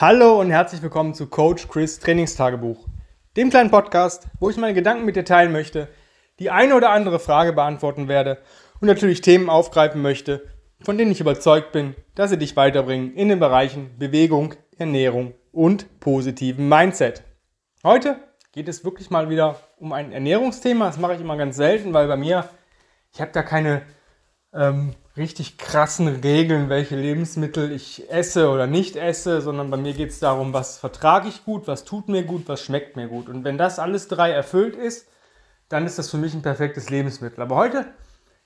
Hallo 0.00 0.40
und 0.40 0.50
herzlich 0.50 0.80
willkommen 0.80 1.12
zu 1.12 1.26
Coach 1.26 1.68
Chris 1.68 1.98
Trainingstagebuch, 1.98 2.86
dem 3.36 3.50
kleinen 3.50 3.70
Podcast, 3.70 4.28
wo 4.38 4.48
ich 4.48 4.56
meine 4.56 4.72
Gedanken 4.72 5.04
mit 5.04 5.14
dir 5.14 5.26
teilen 5.26 5.52
möchte, 5.52 5.88
die 6.38 6.48
eine 6.48 6.74
oder 6.74 6.88
andere 6.88 7.18
Frage 7.18 7.52
beantworten 7.52 8.08
werde 8.08 8.38
und 8.80 8.88
natürlich 8.88 9.20
Themen 9.20 9.50
aufgreifen 9.50 10.00
möchte, 10.00 10.48
von 10.80 10.96
denen 10.96 11.12
ich 11.12 11.20
überzeugt 11.20 11.72
bin, 11.72 11.94
dass 12.14 12.30
sie 12.30 12.38
dich 12.38 12.56
weiterbringen 12.56 13.12
in 13.12 13.28
den 13.28 13.40
Bereichen 13.40 13.98
Bewegung, 13.98 14.54
Ernährung 14.78 15.34
und 15.52 16.00
positiven 16.00 16.66
Mindset. 16.66 17.22
Heute 17.84 18.16
geht 18.52 18.68
es 18.68 18.86
wirklich 18.86 19.10
mal 19.10 19.28
wieder 19.28 19.60
um 19.76 19.92
ein 19.92 20.12
Ernährungsthema. 20.12 20.86
Das 20.86 20.96
mache 20.96 21.16
ich 21.16 21.20
immer 21.20 21.36
ganz 21.36 21.56
selten, 21.56 21.92
weil 21.92 22.08
bei 22.08 22.16
mir, 22.16 22.48
ich 23.12 23.20
habe 23.20 23.32
da 23.32 23.42
keine 23.42 23.82
ähm, 24.54 24.94
richtig 25.16 25.58
krassen 25.58 26.08
Regeln, 26.08 26.68
welche 26.68 26.96
Lebensmittel 26.96 27.72
ich 27.72 28.10
esse 28.10 28.48
oder 28.48 28.66
nicht 28.66 28.96
esse, 28.96 29.40
sondern 29.40 29.70
bei 29.70 29.76
mir 29.76 29.92
geht 29.92 30.10
es 30.10 30.20
darum, 30.20 30.52
was 30.52 30.78
vertrage 30.78 31.28
ich 31.28 31.44
gut, 31.44 31.66
was 31.66 31.84
tut 31.84 32.08
mir 32.08 32.22
gut, 32.22 32.44
was 32.46 32.62
schmeckt 32.62 32.96
mir 32.96 33.08
gut. 33.08 33.28
Und 33.28 33.44
wenn 33.44 33.58
das 33.58 33.78
alles 33.78 34.08
drei 34.08 34.30
erfüllt 34.30 34.76
ist, 34.76 35.08
dann 35.68 35.86
ist 35.86 35.98
das 35.98 36.10
für 36.10 36.16
mich 36.16 36.34
ein 36.34 36.42
perfektes 36.42 36.90
Lebensmittel. 36.90 37.42
Aber 37.42 37.56
heute 37.56 37.86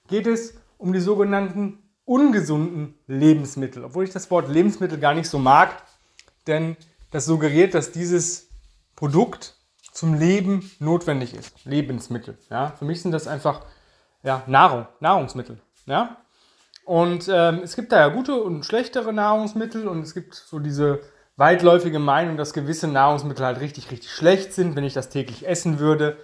geht 0.09 0.27
es 0.27 0.55
um 0.79 0.93
die 0.93 1.01
sogenannten 1.01 1.83
ungesunden 2.05 2.99
Lebensmittel, 3.07 3.85
obwohl 3.85 4.05
ich 4.05 4.11
das 4.11 4.31
Wort 4.31 4.49
Lebensmittel 4.49 4.99
gar 4.99 5.15
nicht 5.15 5.29
so 5.29 5.39
mag, 5.39 5.83
denn 6.47 6.77
das 7.11 7.25
suggeriert, 7.25 7.75
dass 7.75 7.93
dieses 7.93 8.49
Produkt 8.97 9.57
zum 9.93 10.15
Leben 10.15 10.71
notwendig 10.81 11.35
ist. 11.35 11.65
Lebensmittel. 11.65 12.37
Ja? 12.51 12.73
Für 12.79 12.85
mich 12.85 13.01
sind 13.01 13.13
das 13.13 13.27
einfach 13.27 13.65
ja, 14.23 14.43
Nahrung, 14.47 14.87
Nahrungsmittel. 15.01 15.61
Ja? 15.87 16.24
Und 16.85 17.31
ähm, 17.33 17.61
es 17.63 17.77
gibt 17.77 17.93
da 17.93 18.01
ja 18.01 18.09
gute 18.09 18.43
und 18.43 18.65
schlechtere 18.65 19.13
Nahrungsmittel 19.13 19.89
und 19.89 20.03
es 20.03 20.15
gibt 20.15 20.35
so 20.35 20.59
diese 20.59 21.01
weitläufige 21.37 21.99
Meinung, 21.99 22.37
dass 22.37 22.53
gewisse 22.53 22.89
Nahrungsmittel 22.89 23.45
halt 23.45 23.61
richtig, 23.61 23.91
richtig 23.91 24.11
schlecht 24.11 24.53
sind. 24.53 24.77
Wenn 24.77 24.85
ich 24.85 24.95
das 24.95 25.09
täglich 25.09 25.49
essen 25.49 25.79
würde, 25.79 26.17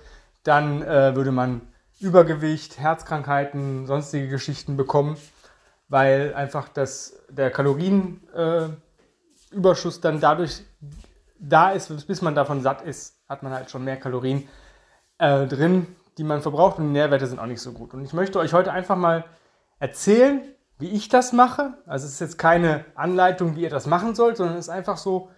dann 0.42 0.83
äh, 0.83 1.14
würde 1.17 1.33
man 1.33 1.62
Übergewicht, 1.98 2.78
Herzkrankheiten, 2.78 3.86
sonstige 3.86 4.28
Geschichten 4.28 4.77
bekommen, 4.77 5.17
weil 5.89 6.34
einfach 6.34 6.69
das, 6.69 7.22
der 7.28 7.50
Kalorienüberschuss 7.50 9.98
äh, 9.98 10.00
dann 10.00 10.20
dadurch 10.20 10.62
da 11.39 11.70
ist, 11.70 12.06
bis 12.06 12.22
man 12.22 12.34
davon 12.34 12.62
satt 12.62 12.83
ist, 12.83 13.17
hat 13.28 13.42
man 13.42 13.52
halt 13.52 13.70
schon 13.70 13.84
mehr 13.84 13.97
Kalorien 13.97 14.48
äh, 15.19 15.47
drin, 15.47 15.86
die 16.19 16.24
man 16.24 16.42
verbraucht 16.42 16.78
und 16.78 16.84
die 16.84 16.92
Nährwerte 16.92 17.27
sind 17.27 17.39
auch 17.39 17.47
nicht 17.47 17.62
so 17.62 17.72
gut. 17.72 17.95
Und 17.95 18.05
ich 18.05 18.12
möchte 18.12 18.39
euch 18.39 18.52
heute 18.52 18.72
einfach 18.72 18.97
mal 18.97 19.24
erzählen, 19.81 20.42
wie 20.78 20.91
ich 20.91 21.09
das 21.09 21.33
mache. 21.33 21.75
Also 21.86 22.06
es 22.06 22.12
ist 22.12 22.20
jetzt 22.20 22.39
keine 22.39 22.84
Anleitung, 22.95 23.56
wie 23.56 23.62
ihr 23.62 23.70
das 23.70 23.86
machen 23.86 24.14
sollt, 24.14 24.36
sondern 24.36 24.56
es 24.56 24.67
ist 24.67 24.70
einfach 24.70 24.97
so, 24.97 25.31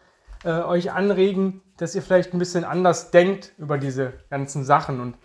äh, 0.45 0.61
euch 0.63 0.93
anregen, 0.93 1.63
dass 1.77 1.95
ihr 1.95 2.03
vielleicht 2.03 2.33
ein 2.33 2.39
bisschen 2.39 2.65
anders 2.65 3.11
denkt 3.11 3.53
über 3.59 3.79
diese 3.79 4.13
ganzen 4.29 4.65
Sachen. 4.65 5.01
Und 5.01 5.17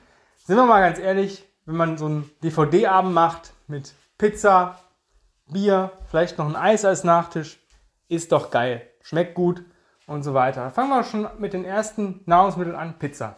sind 0.46 0.56
wir 0.56 0.66
mal 0.66 0.82
ganz 0.82 1.00
ehrlich, 1.00 1.46
wenn 1.66 1.76
man 1.76 1.98
so 1.98 2.06
einen 2.06 2.30
DVD-Abend 2.44 3.14
macht 3.14 3.54
mit 3.68 3.94
Pizza, 4.18 4.80
Bier, 5.48 5.92
vielleicht 6.10 6.38
noch 6.38 6.48
ein 6.48 6.56
Eis 6.56 6.86
als 6.86 7.04
Nachtisch, 7.04 7.60
ist 8.10 8.32
doch 8.32 8.52
geil. 8.52 8.88
Schmeckt 9.02 9.36
gut 9.36 9.64
und 10.06 10.24
so 10.24 10.34
weiter. 10.34 10.72
Fangen 10.72 10.90
wir 10.90 11.04
schon 11.04 11.28
mit 11.40 11.54
den 11.54 11.66
ersten 11.66 12.22
Nahrungsmitteln 12.26 12.76
an, 12.76 12.98
Pizza. 13.00 13.36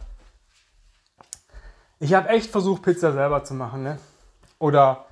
Ich 2.00 2.13
habe 2.13 2.30
echt 2.30 2.52
versucht, 2.52 2.83
Pizza 2.83 3.11
selber 3.11 3.44
zu 3.44 3.53
machen. 3.53 3.83
Ne? 3.83 4.00
Oder 4.57 5.05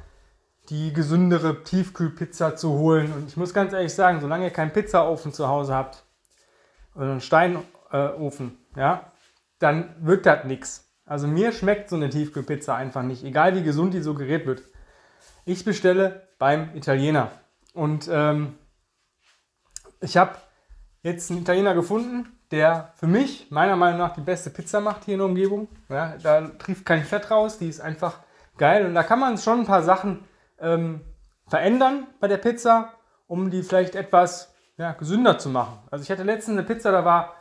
die 0.70 0.94
gesündere 0.94 1.64
Tiefkühlpizza 1.64 2.56
zu 2.56 2.72
holen. 2.72 3.14
Und 3.14 3.28
ich 3.28 3.38
muss 3.38 3.54
ganz 3.54 3.74
ehrlich 3.74 3.94
sagen, 3.94 4.20
solange 4.20 4.46
ihr 4.46 4.52
keinen 4.52 4.74
Pizzaofen 4.74 5.34
zu 5.34 5.48
Hause 5.48 5.74
habt 5.74 6.04
oder 6.96 7.12
einen 7.12 7.22
Steinofen, 7.22 8.58
ja, 8.76 9.12
dann 9.60 9.96
wird 10.00 10.26
das 10.26 10.46
nichts. 10.46 10.90
Also 11.06 11.28
mir 11.28 11.54
schmeckt 11.54 11.90
so 11.90 11.96
eine 11.96 12.10
Tiefkühlpizza 12.10 12.76
einfach 12.76 13.04
nicht, 13.04 13.24
egal 13.24 13.56
wie 13.56 13.64
gesund 13.64 13.94
die 13.94 14.02
suggeriert 14.02 14.46
wird. 14.46 14.64
Ich 15.46 15.64
bestelle 15.64 16.28
beim 16.38 16.76
Italiener. 16.76 17.32
Und 17.74 18.10
ähm, 18.12 18.56
ich 20.02 20.18
habe 20.18 20.36
jetzt 21.02 21.32
einen 21.32 21.42
Italiener 21.42 21.74
gefunden, 21.74 22.28
der 22.52 22.94
für 22.96 23.08
mich 23.08 23.50
meiner 23.52 23.78
Meinung 23.78 24.00
nach 24.00 24.14
die 24.14 24.22
beste 24.22 24.50
Pizza 24.50 24.82
macht 24.82 25.06
hier 25.06 25.14
in 25.14 25.20
der 25.20 25.28
Umgebung. 25.28 25.70
Ja, 25.88 26.16
da 26.22 26.42
trifft 26.50 26.86
kein 26.86 27.04
Fett 27.04 27.32
raus, 27.32 27.58
die 27.58 27.70
ist 27.70 27.80
einfach 27.80 28.20
geil. 28.58 28.86
Und 28.86 28.94
da 28.94 29.04
kann 29.04 29.20
man 29.20 29.38
schon 29.38 29.62
ein 29.62 29.66
paar 29.66 29.84
Sachen 29.84 30.26
ähm, 30.60 31.02
verändern 31.48 32.08
bei 32.20 32.28
der 32.28 32.38
Pizza, 32.38 32.94
um 33.28 33.50
die 33.50 33.64
vielleicht 33.64 33.96
etwas 33.96 34.54
ja, 34.78 34.92
gesünder 34.94 35.38
zu 35.38 35.50
machen. 35.50 35.80
Also 35.92 36.04
ich 36.04 36.12
hatte 36.12 36.24
letztens 36.24 36.58
eine 36.58 36.68
Pizza, 36.68 36.92
da 36.92 37.04
war 37.06 37.34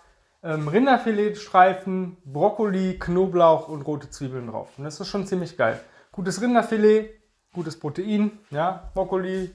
ähm, 0.43 0.69
Rinderfiletstreifen, 0.69 2.17
Brokkoli, 2.25 2.99
Knoblauch 2.99 3.69
und 3.69 3.83
rote 3.83 4.11
Zwiebeln 4.11 4.49
drauf. 4.49 4.71
Und 4.79 4.85
das 4.85 5.01
ist 5.01 5.09
schon 5.09 5.27
ziemlich 5.27 5.57
geil. 5.57 5.81
Gutes 6.13 6.41
Rinderfilet, 6.41 7.11
gutes 7.53 7.79
Protein, 7.79 8.39
ja, 8.51 8.91
Brokkoli, 8.95 9.51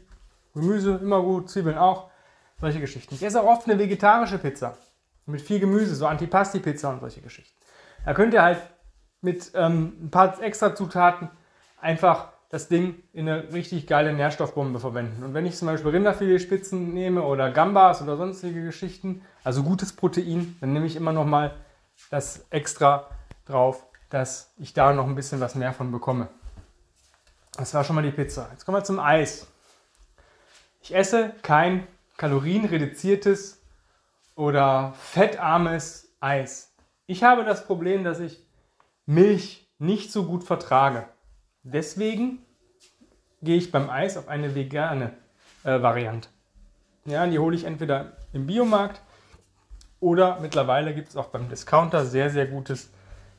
Gemüse, 0.53 0.99
immer 1.01 1.21
gut, 1.21 1.49
Zwiebeln 1.49 1.77
auch. 1.77 2.09
Solche 2.59 2.79
Geschichten. 2.79 3.15
Ich 3.15 3.23
esse 3.23 3.41
auch 3.41 3.47
oft 3.47 3.67
eine 3.67 3.79
vegetarische 3.79 4.37
Pizza. 4.37 4.77
Mit 5.25 5.41
viel 5.41 5.59
Gemüse, 5.59 5.95
so 5.95 6.05
Antipasti-Pizza 6.05 6.89
und 6.89 6.99
solche 6.99 7.21
Geschichten. 7.21 7.57
Da 8.05 8.13
könnt 8.13 8.33
ihr 8.33 8.43
halt 8.43 8.61
mit 9.21 9.51
ähm, 9.55 9.97
ein 10.01 10.11
paar 10.11 10.41
extra 10.41 10.75
Zutaten 10.75 11.29
einfach 11.79 12.29
das 12.51 12.67
Ding 12.67 13.01
in 13.13 13.29
eine 13.29 13.53
richtig 13.53 13.87
geile 13.87 14.11
Nährstoffbombe 14.13 14.81
verwenden. 14.81 15.23
Und 15.23 15.33
wenn 15.33 15.45
ich 15.45 15.55
zum 15.55 15.67
Beispiel 15.67 15.91
Rinderfiletspitzen 15.91 16.93
nehme 16.93 17.23
oder 17.23 17.49
Gambas 17.49 18.01
oder 18.01 18.17
sonstige 18.17 18.65
Geschichten, 18.65 19.21
also 19.45 19.63
gutes 19.63 19.93
Protein, 19.93 20.57
dann 20.59 20.73
nehme 20.73 20.85
ich 20.85 20.97
immer 20.97 21.13
noch 21.13 21.25
mal 21.25 21.55
das 22.09 22.45
extra 22.49 23.09
drauf, 23.45 23.85
dass 24.09 24.53
ich 24.57 24.73
da 24.73 24.91
noch 24.91 25.07
ein 25.07 25.15
bisschen 25.15 25.39
was 25.39 25.55
mehr 25.55 25.71
von 25.71 25.91
bekomme. 25.91 26.27
Das 27.55 27.73
war 27.73 27.85
schon 27.85 27.95
mal 27.95 28.01
die 28.01 28.11
Pizza. 28.11 28.49
Jetzt 28.51 28.65
kommen 28.65 28.77
wir 28.77 28.83
zum 28.83 28.99
Eis. 28.99 29.47
Ich 30.81 30.93
esse 30.93 31.33
kein 31.43 31.87
kalorienreduziertes 32.17 33.61
oder 34.35 34.93
fettarmes 34.99 36.09
Eis. 36.19 36.73
Ich 37.07 37.23
habe 37.23 37.45
das 37.45 37.65
Problem, 37.65 38.03
dass 38.03 38.19
ich 38.19 38.45
Milch 39.05 39.69
nicht 39.79 40.11
so 40.11 40.25
gut 40.25 40.43
vertrage. 40.43 41.07
Deswegen 41.63 42.39
gehe 43.41 43.57
ich 43.57 43.71
beim 43.71 43.89
Eis 43.89 44.17
auf 44.17 44.27
eine 44.27 44.55
vegane 44.55 45.13
äh, 45.63 45.81
Variante. 45.81 46.29
Ja, 47.05 47.25
die 47.27 47.39
hole 47.39 47.55
ich 47.55 47.63
entweder 47.63 48.17
im 48.33 48.47
Biomarkt 48.47 49.01
oder 49.99 50.39
mittlerweile 50.39 50.93
gibt 50.93 51.09
es 51.09 51.15
auch 51.15 51.27
beim 51.27 51.49
Discounter 51.49 52.05
sehr, 52.05 52.29
sehr 52.29 52.47
gutes 52.47 52.91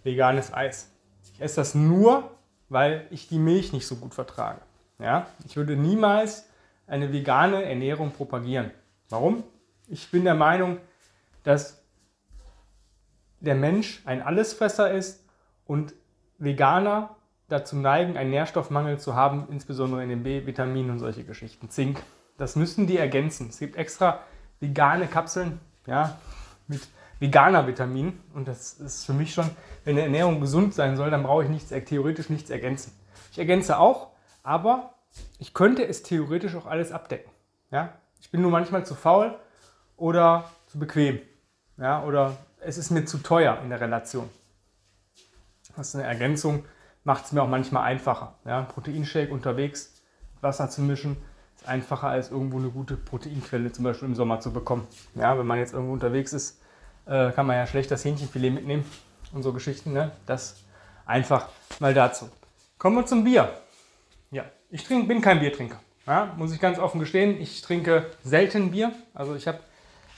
veganes 0.04 0.52
Eis. 0.52 0.90
Ich 1.34 1.40
esse 1.40 1.56
das 1.56 1.74
nur, 1.74 2.30
weil 2.68 3.06
ich 3.10 3.28
die 3.28 3.38
Milch 3.38 3.72
nicht 3.72 3.86
so 3.86 3.96
gut 3.96 4.14
vertrage. 4.14 4.60
Ja, 4.98 5.26
ich 5.44 5.56
würde 5.56 5.76
niemals 5.76 6.48
eine 6.86 7.12
vegane 7.12 7.64
Ernährung 7.64 8.12
propagieren. 8.12 8.70
Warum? 9.08 9.44
Ich 9.88 10.10
bin 10.10 10.24
der 10.24 10.34
Meinung, 10.34 10.78
dass 11.42 11.82
der 13.40 13.56
Mensch 13.56 14.02
ein 14.04 14.22
Allesfresser 14.22 14.92
ist 14.92 15.24
und 15.66 15.94
Veganer 16.38 17.16
dazu 17.52 17.76
neigen, 17.76 18.16
einen 18.16 18.30
Nährstoffmangel 18.30 18.98
zu 18.98 19.14
haben, 19.14 19.46
insbesondere 19.50 20.02
in 20.02 20.08
den 20.08 20.22
B-Vitaminen 20.22 20.90
und 20.90 20.98
solche 20.98 21.24
Geschichten. 21.24 21.70
Zink, 21.70 22.02
das 22.38 22.56
müssen 22.56 22.86
die 22.86 22.96
ergänzen. 22.96 23.48
Es 23.50 23.58
gibt 23.58 23.76
extra 23.76 24.20
vegane 24.60 25.06
Kapseln, 25.06 25.60
ja, 25.86 26.18
mit 26.66 26.80
veganer 27.20 27.66
Vitamin 27.66 28.18
und 28.34 28.48
das 28.48 28.74
ist 28.74 29.04
für 29.04 29.12
mich 29.12 29.32
schon, 29.34 29.48
wenn 29.84 29.96
eine 29.96 30.02
Ernährung 30.02 30.40
gesund 30.40 30.74
sein 30.74 30.96
soll, 30.96 31.10
dann 31.10 31.22
brauche 31.22 31.44
ich 31.44 31.50
nichts, 31.50 31.68
theoretisch 31.68 32.30
nichts 32.30 32.50
ergänzen. 32.50 32.92
Ich 33.30 33.38
ergänze 33.38 33.78
auch, 33.78 34.10
aber 34.42 34.94
ich 35.38 35.54
könnte 35.54 35.86
es 35.86 36.02
theoretisch 36.02 36.54
auch 36.56 36.66
alles 36.66 36.90
abdecken. 36.90 37.30
Ja? 37.70 37.92
Ich 38.20 38.30
bin 38.30 38.40
nur 38.40 38.50
manchmal 38.50 38.84
zu 38.84 38.94
faul 38.94 39.36
oder 39.96 40.50
zu 40.66 40.78
bequem. 40.78 41.20
Ja? 41.76 42.02
Oder 42.04 42.36
es 42.60 42.78
ist 42.78 42.90
mir 42.90 43.04
zu 43.04 43.18
teuer 43.18 43.60
in 43.62 43.70
der 43.70 43.80
Relation. 43.80 44.28
Das 45.76 45.88
ist 45.88 45.94
eine 45.94 46.04
Ergänzung, 46.04 46.64
macht 47.04 47.24
es 47.24 47.32
mir 47.32 47.42
auch 47.42 47.48
manchmal 47.48 47.84
einfacher. 47.84 48.34
Ja, 48.44 48.62
Proteinshake 48.62 49.32
unterwegs, 49.32 50.02
Wasser 50.40 50.70
zu 50.70 50.82
mischen, 50.82 51.16
ist 51.56 51.68
einfacher 51.68 52.08
als 52.08 52.30
irgendwo 52.30 52.58
eine 52.58 52.70
gute 52.70 52.96
Proteinquelle 52.96 53.72
zum 53.72 53.84
Beispiel 53.84 54.08
im 54.08 54.14
Sommer 54.14 54.40
zu 54.40 54.52
bekommen. 54.52 54.86
Ja, 55.14 55.38
wenn 55.38 55.46
man 55.46 55.58
jetzt 55.58 55.72
irgendwo 55.72 55.92
unterwegs 55.92 56.32
ist, 56.32 56.60
äh, 57.06 57.32
kann 57.32 57.46
man 57.46 57.56
ja 57.56 57.66
schlecht 57.66 57.90
das 57.90 58.04
Hähnchenfilet 58.04 58.50
mitnehmen 58.50 58.84
und 59.32 59.42
so 59.42 59.52
Geschichten. 59.52 59.92
Ne? 59.92 60.12
Das 60.26 60.62
einfach 61.06 61.48
mal 61.80 61.94
dazu. 61.94 62.28
Kommen 62.78 62.96
wir 62.96 63.06
zum 63.06 63.24
Bier. 63.24 63.52
Ja, 64.30 64.44
ich 64.70 64.84
trink, 64.84 65.08
bin 65.08 65.20
kein 65.20 65.40
Biertrinker. 65.40 65.80
Ja, 66.06 66.34
muss 66.36 66.52
ich 66.52 66.60
ganz 66.60 66.78
offen 66.78 66.98
gestehen. 66.98 67.40
Ich 67.40 67.62
trinke 67.62 68.06
selten 68.24 68.72
Bier. 68.72 68.92
Also 69.14 69.36
ich 69.36 69.46
habe 69.46 69.60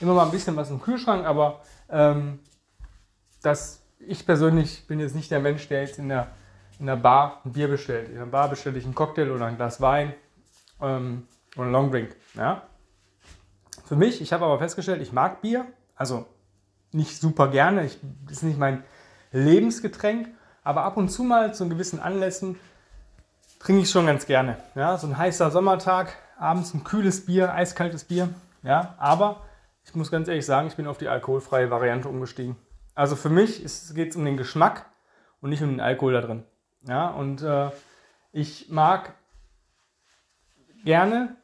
immer 0.00 0.14
mal 0.14 0.24
ein 0.24 0.30
bisschen 0.30 0.56
was 0.56 0.70
im 0.70 0.80
Kühlschrank, 0.80 1.26
aber 1.26 1.60
ähm, 1.90 2.40
das, 3.42 3.82
ich 3.98 4.24
persönlich 4.24 4.86
bin 4.86 5.00
jetzt 5.00 5.14
nicht 5.14 5.30
der 5.30 5.40
Mensch, 5.40 5.68
der 5.68 5.82
jetzt 5.82 5.98
in 5.98 6.08
der 6.08 6.28
in 6.78 6.86
der 6.86 6.96
Bar 6.96 7.40
ein 7.44 7.52
Bier 7.52 7.68
bestellt. 7.68 8.08
In 8.08 8.16
der 8.16 8.26
Bar 8.26 8.48
bestelle 8.48 8.78
ich 8.78 8.84
einen 8.84 8.94
Cocktail 8.94 9.30
oder 9.30 9.46
ein 9.46 9.56
Glas 9.56 9.80
Wein 9.80 10.14
ähm, 10.80 11.26
oder 11.54 11.64
einen 11.64 11.72
Longdrink. 11.72 12.16
Ja? 12.34 12.62
für 13.84 13.96
mich. 13.96 14.20
Ich 14.20 14.32
habe 14.32 14.44
aber 14.44 14.58
festgestellt, 14.58 15.02
ich 15.02 15.12
mag 15.12 15.40
Bier. 15.40 15.66
Also 15.94 16.26
nicht 16.92 17.20
super 17.20 17.48
gerne. 17.48 17.84
Ich, 17.84 17.98
ist 18.30 18.42
nicht 18.42 18.58
mein 18.58 18.82
Lebensgetränk. 19.32 20.28
Aber 20.62 20.84
ab 20.84 20.96
und 20.96 21.10
zu 21.10 21.24
mal 21.24 21.54
zu 21.54 21.68
gewissen 21.68 22.00
Anlässen 22.00 22.56
trinke 23.58 23.82
ich 23.82 23.90
schon 23.90 24.06
ganz 24.06 24.26
gerne. 24.26 24.56
Ja, 24.74 24.96
so 24.96 25.06
ein 25.06 25.18
heißer 25.18 25.50
Sommertag, 25.50 26.16
abends 26.38 26.72
ein 26.72 26.84
kühles 26.84 27.26
Bier, 27.26 27.52
eiskaltes 27.52 28.04
Bier. 28.04 28.30
Ja, 28.62 28.94
aber 28.98 29.42
ich 29.84 29.94
muss 29.94 30.10
ganz 30.10 30.28
ehrlich 30.28 30.46
sagen, 30.46 30.68
ich 30.68 30.76
bin 30.76 30.86
auf 30.86 30.96
die 30.96 31.08
alkoholfreie 31.08 31.70
Variante 31.70 32.08
umgestiegen. 32.08 32.56
Also 32.94 33.14
für 33.16 33.28
mich 33.28 33.58
geht 33.94 34.10
es 34.10 34.16
um 34.16 34.24
den 34.24 34.38
Geschmack 34.38 34.86
und 35.42 35.50
nicht 35.50 35.62
um 35.62 35.68
den 35.68 35.80
Alkohol 35.80 36.14
da 36.14 36.22
drin. 36.22 36.44
Ja, 36.86 37.08
und 37.08 37.42
äh, 37.42 37.70
ich 38.32 38.68
mag 38.70 39.14
gerne 40.84 41.36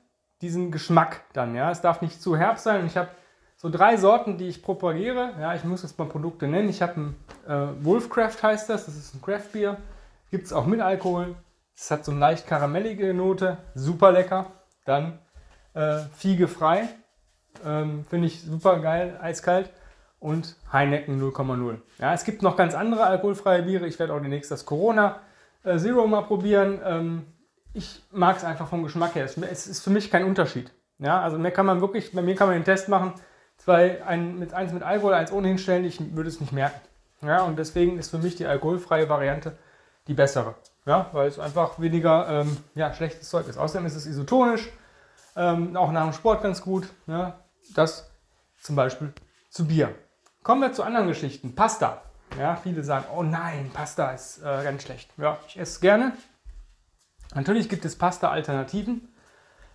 diesen 0.42 0.70
Geschmack 0.70 1.22
dann. 1.32 1.54
Ja, 1.54 1.70
es 1.70 1.80
darf 1.80 2.02
nicht 2.02 2.20
zu 2.20 2.36
herb 2.36 2.58
sein. 2.58 2.80
Und 2.82 2.86
ich 2.86 2.96
habe 2.96 3.10
so 3.56 3.68
drei 3.68 3.96
Sorten, 3.96 4.38
die 4.38 4.48
ich 4.48 4.62
propagiere. 4.62 5.34
Ja, 5.38 5.54
ich 5.54 5.64
muss 5.64 5.82
jetzt 5.82 5.98
mal 5.98 6.08
Produkte 6.08 6.48
nennen. 6.48 6.68
Ich 6.68 6.82
habe 6.82 7.00
ein 7.00 7.16
äh, 7.46 7.84
Wolfcraft 7.84 8.42
heißt 8.42 8.68
das. 8.70 8.86
Das 8.86 8.96
ist 8.96 9.14
ein 9.14 9.22
Craft 9.22 9.52
Bier. 9.52 9.76
Gibt 10.30 10.46
es 10.46 10.52
auch 10.52 10.66
mit 10.66 10.80
Alkohol. 10.80 11.34
Es 11.76 11.90
hat 11.90 12.04
so 12.04 12.12
eine 12.12 12.20
leicht 12.20 12.46
karamellige 12.46 13.14
Note, 13.14 13.56
super 13.74 14.12
lecker. 14.12 14.46
Dann 14.84 15.18
äh, 15.74 16.00
Fiege 16.12 16.46
frei, 16.46 16.88
ähm, 17.64 18.04
finde 18.08 18.26
ich 18.26 18.42
super 18.42 18.80
geil, 18.80 19.18
eiskalt. 19.20 19.70
Und 20.18 20.56
Heineken 20.70 21.18
0,0. 21.18 21.78
Ja, 21.98 22.12
es 22.12 22.24
gibt 22.24 22.42
noch 22.42 22.56
ganz 22.58 22.74
andere 22.74 23.04
alkoholfreie 23.04 23.62
Biere. 23.62 23.86
Ich 23.86 23.98
werde 23.98 24.12
auch 24.12 24.20
demnächst 24.20 24.50
das 24.50 24.66
Corona 24.66 25.20
äh, 25.64 25.78
Zero 25.78 26.06
mal 26.06 26.22
probieren. 26.22 26.80
Ähm, 26.84 27.26
ich 27.72 28.02
mag 28.10 28.36
es 28.36 28.44
einfach 28.44 28.68
vom 28.68 28.82
Geschmack 28.82 29.14
her. 29.14 29.24
Es 29.24 29.66
ist 29.66 29.82
für 29.82 29.90
mich 29.90 30.10
kein 30.10 30.24
Unterschied. 30.24 30.72
Ja, 30.98 31.20
also 31.20 31.38
mir 31.38 31.50
kann 31.50 31.66
man 31.66 31.80
wirklich, 31.80 32.12
bei 32.12 32.22
mir 32.22 32.34
kann 32.34 32.48
man 32.48 32.56
den 32.56 32.64
Test 32.64 32.88
machen, 32.88 33.14
zwei, 33.56 34.04
ein, 34.04 34.38
mit, 34.38 34.52
eins 34.52 34.72
mit 34.72 34.82
Alkohol, 34.82 35.14
eins 35.14 35.32
ohne 35.32 35.48
hinstellen, 35.48 35.84
ich 35.84 36.14
würde 36.14 36.28
es 36.28 36.40
nicht 36.40 36.52
merken. 36.52 36.80
Ja, 37.22 37.42
und 37.42 37.58
deswegen 37.58 37.98
ist 37.98 38.10
für 38.10 38.18
mich 38.18 38.36
die 38.36 38.46
alkoholfreie 38.46 39.08
Variante 39.08 39.56
die 40.08 40.14
bessere. 40.14 40.54
Ja, 40.86 41.08
weil 41.12 41.28
es 41.28 41.38
einfach 41.38 41.78
weniger 41.78 42.28
ähm, 42.28 42.56
ja, 42.74 42.92
schlechtes 42.92 43.28
Zeug 43.28 43.46
ist. 43.48 43.58
Außerdem 43.58 43.86
ist 43.86 43.94
es 43.94 44.06
isotonisch, 44.06 44.70
ähm, 45.36 45.76
auch 45.76 45.92
nach 45.92 46.04
dem 46.04 46.12
Sport 46.12 46.42
ganz 46.42 46.62
gut. 46.62 46.88
Ja, 47.06 47.40
das 47.74 48.10
zum 48.60 48.76
Beispiel 48.76 49.12
zu 49.50 49.66
Bier. 49.66 49.94
Kommen 50.42 50.62
wir 50.62 50.72
zu 50.72 50.82
anderen 50.82 51.06
Geschichten. 51.06 51.54
Pasta. 51.54 52.02
Ja, 52.38 52.56
viele 52.56 52.82
sagen, 52.82 53.06
oh 53.14 53.22
nein, 53.22 53.70
Pasta 53.72 54.12
ist 54.12 54.38
äh, 54.38 54.64
ganz 54.64 54.82
schlecht. 54.84 55.10
Ja, 55.16 55.38
ich 55.46 55.58
esse 55.58 55.72
es 55.72 55.80
gerne. 55.80 56.12
Natürlich 57.34 57.68
gibt 57.68 57.84
es 57.84 57.96
Pasta-Alternativen. 57.96 59.08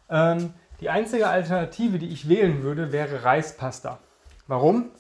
Ähm, 0.10 0.54
die 0.80 0.90
einzige 0.90 1.28
Alternative, 1.28 2.00
die 2.00 2.10
ich 2.10 2.28
wählen 2.28 2.64
würde, 2.64 2.92
wäre 2.92 3.24
Reispasta. 3.24 4.00
Warum? 4.48 4.92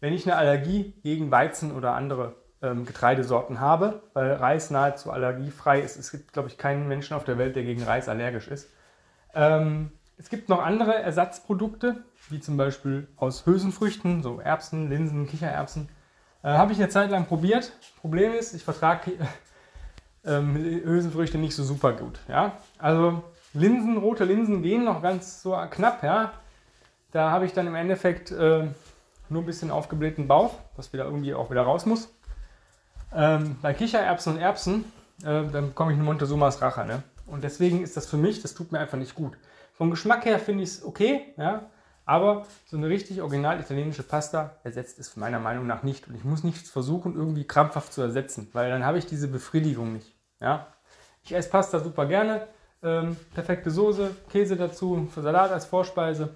Wenn 0.00 0.12
ich 0.12 0.26
eine 0.26 0.36
Allergie 0.36 0.94
gegen 1.02 1.30
Weizen 1.30 1.74
oder 1.74 1.94
andere 1.94 2.36
ähm, 2.62 2.86
Getreidesorten 2.86 3.60
habe, 3.60 4.02
weil 4.14 4.32
Reis 4.32 4.70
nahezu 4.70 5.10
allergiefrei 5.10 5.80
ist. 5.80 5.96
Es 5.96 6.10
gibt, 6.10 6.32
glaube 6.32 6.48
ich, 6.48 6.58
keinen 6.58 6.88
Menschen 6.88 7.14
auf 7.14 7.24
der 7.24 7.38
Welt, 7.38 7.56
der 7.56 7.64
gegen 7.64 7.82
Reis 7.82 8.08
allergisch 8.08 8.48
ist. 8.48 8.68
Ähm, 9.34 9.92
es 10.16 10.28
gibt 10.28 10.48
noch 10.48 10.62
andere 10.62 10.94
Ersatzprodukte, 10.94 12.04
wie 12.28 12.40
zum 12.40 12.56
Beispiel 12.56 13.06
aus 13.16 13.46
Hülsenfrüchten, 13.46 14.22
so 14.22 14.40
Erbsen, 14.40 14.88
Linsen, 14.88 15.28
Kichererbsen. 15.28 15.88
Äh, 16.42 16.48
Habe 16.48 16.72
ich 16.72 16.78
eine 16.78 16.88
Zeit 16.88 17.10
lang 17.10 17.26
probiert. 17.26 17.72
Problem 18.00 18.32
ist, 18.32 18.54
ich 18.54 18.64
vertrage 18.64 19.12
ähm, 20.24 20.54
Hülsenfrüchte 20.54 21.38
nicht 21.38 21.54
so 21.54 21.64
super 21.64 21.92
gut. 21.92 22.20
Ja? 22.28 22.52
Also 22.78 23.22
Linsen, 23.54 23.96
rote 23.96 24.24
Linsen 24.24 24.62
gehen 24.62 24.84
noch 24.84 25.02
ganz 25.02 25.42
so 25.42 25.56
knapp. 25.70 26.02
Ja? 26.02 26.32
Da 27.12 27.30
habe 27.30 27.46
ich 27.46 27.52
dann 27.52 27.66
im 27.66 27.74
Endeffekt 27.74 28.30
äh, 28.30 28.66
nur 29.28 29.42
ein 29.42 29.46
bisschen 29.46 29.70
aufgeblähten 29.70 30.28
Bauch, 30.28 30.54
was 30.76 30.92
wieder 30.92 31.04
irgendwie 31.04 31.34
auch 31.34 31.50
wieder 31.50 31.62
raus 31.62 31.86
muss. 31.86 32.14
Ähm, 33.14 33.56
bei 33.62 33.72
Kichererbsen 33.72 34.34
und 34.34 34.40
Erbsen, 34.40 34.84
äh, 35.22 35.44
dann 35.50 35.74
komme 35.74 35.92
ich 35.92 35.98
in 35.98 36.04
Montezumas 36.04 36.60
Rache. 36.60 36.84
Ne? 36.84 37.02
Und 37.26 37.44
deswegen 37.44 37.82
ist 37.82 37.96
das 37.96 38.06
für 38.06 38.16
mich, 38.16 38.42
das 38.42 38.54
tut 38.54 38.72
mir 38.72 38.78
einfach 38.78 38.98
nicht 38.98 39.14
gut. 39.14 39.36
Vom 39.74 39.90
Geschmack 39.90 40.24
her 40.24 40.38
finde 40.38 40.64
ich 40.64 40.70
es 40.70 40.84
okay, 40.84 41.32
ja? 41.36 41.62
Aber 42.08 42.46
so 42.64 42.78
eine 42.78 42.88
richtig 42.88 43.20
original 43.20 43.60
italienische 43.60 44.02
Pasta 44.02 44.56
ersetzt 44.64 44.98
es 44.98 45.14
meiner 45.16 45.38
Meinung 45.38 45.66
nach 45.66 45.82
nicht. 45.82 46.08
Und 46.08 46.14
ich 46.14 46.24
muss 46.24 46.42
nichts 46.42 46.70
versuchen, 46.70 47.14
irgendwie 47.14 47.44
krampfhaft 47.44 47.92
zu 47.92 48.00
ersetzen, 48.00 48.48
weil 48.54 48.70
dann 48.70 48.86
habe 48.86 48.96
ich 48.96 49.04
diese 49.04 49.28
Befriedigung 49.28 49.92
nicht. 49.92 50.14
Ja? 50.40 50.68
Ich 51.22 51.34
esse 51.34 51.50
Pasta 51.50 51.80
super 51.80 52.06
gerne. 52.06 52.46
Ähm, 52.82 53.14
perfekte 53.34 53.70
Soße, 53.70 54.10
Käse 54.30 54.56
dazu, 54.56 55.06
Salat 55.14 55.52
als 55.52 55.66
Vorspeise. 55.66 56.34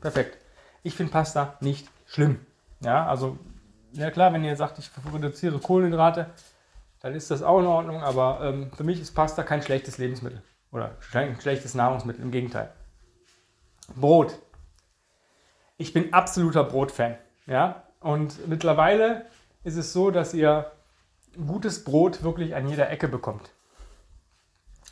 Perfekt. 0.00 0.38
Ich 0.82 0.94
finde 0.94 1.12
Pasta 1.12 1.58
nicht 1.60 1.86
schlimm. 2.06 2.40
Ja, 2.80 3.06
also 3.06 3.36
ja 3.92 4.10
klar, 4.10 4.32
wenn 4.32 4.42
ihr 4.42 4.56
sagt, 4.56 4.78
ich 4.78 4.90
reduziere 5.12 5.58
Kohlenhydrate, 5.58 6.30
dann 7.02 7.14
ist 7.14 7.30
das 7.30 7.42
auch 7.42 7.58
in 7.58 7.66
Ordnung, 7.66 8.02
aber 8.02 8.40
ähm, 8.42 8.70
für 8.74 8.84
mich 8.84 8.98
ist 8.98 9.14
Pasta 9.14 9.42
kein 9.42 9.60
schlechtes 9.60 9.98
Lebensmittel 9.98 10.42
oder 10.72 10.92
kein 11.12 11.38
schlechtes 11.38 11.74
Nahrungsmittel, 11.74 12.22
im 12.22 12.30
Gegenteil. 12.30 12.72
Brot. 13.94 14.38
Ich 15.80 15.94
bin 15.94 16.12
absoluter 16.12 16.62
Brotfan, 16.62 17.16
ja, 17.46 17.84
und 18.00 18.46
mittlerweile 18.46 19.24
ist 19.64 19.78
es 19.78 19.94
so, 19.94 20.10
dass 20.10 20.34
ihr 20.34 20.70
gutes 21.46 21.84
Brot 21.84 22.22
wirklich 22.22 22.54
an 22.54 22.68
jeder 22.68 22.90
Ecke 22.90 23.08
bekommt. 23.08 23.48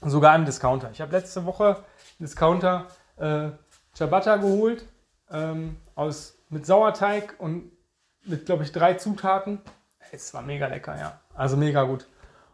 Sogar 0.00 0.35
im 0.35 0.46
Discounter. 0.46 0.90
Ich 0.90 1.02
habe 1.02 1.12
letzte 1.12 1.44
Woche 1.44 1.85
Discounter 2.19 2.87
äh, 3.19 3.50
Ciabatta 3.93 4.38
geholt 4.38 4.87
ähm, 5.31 5.76
aus, 5.94 6.38
mit 6.49 6.64
Sauerteig 6.64 7.34
und 7.38 7.70
mit, 8.25 8.46
glaube 8.46 8.62
ich, 8.62 8.73
drei 8.73 8.94
Zutaten. 8.94 9.61
Es 10.11 10.32
war 10.32 10.41
mega 10.41 10.69
lecker, 10.69 10.99
ja. 10.99 11.20
Also 11.34 11.58
mega 11.58 11.82
gut. 11.82 12.06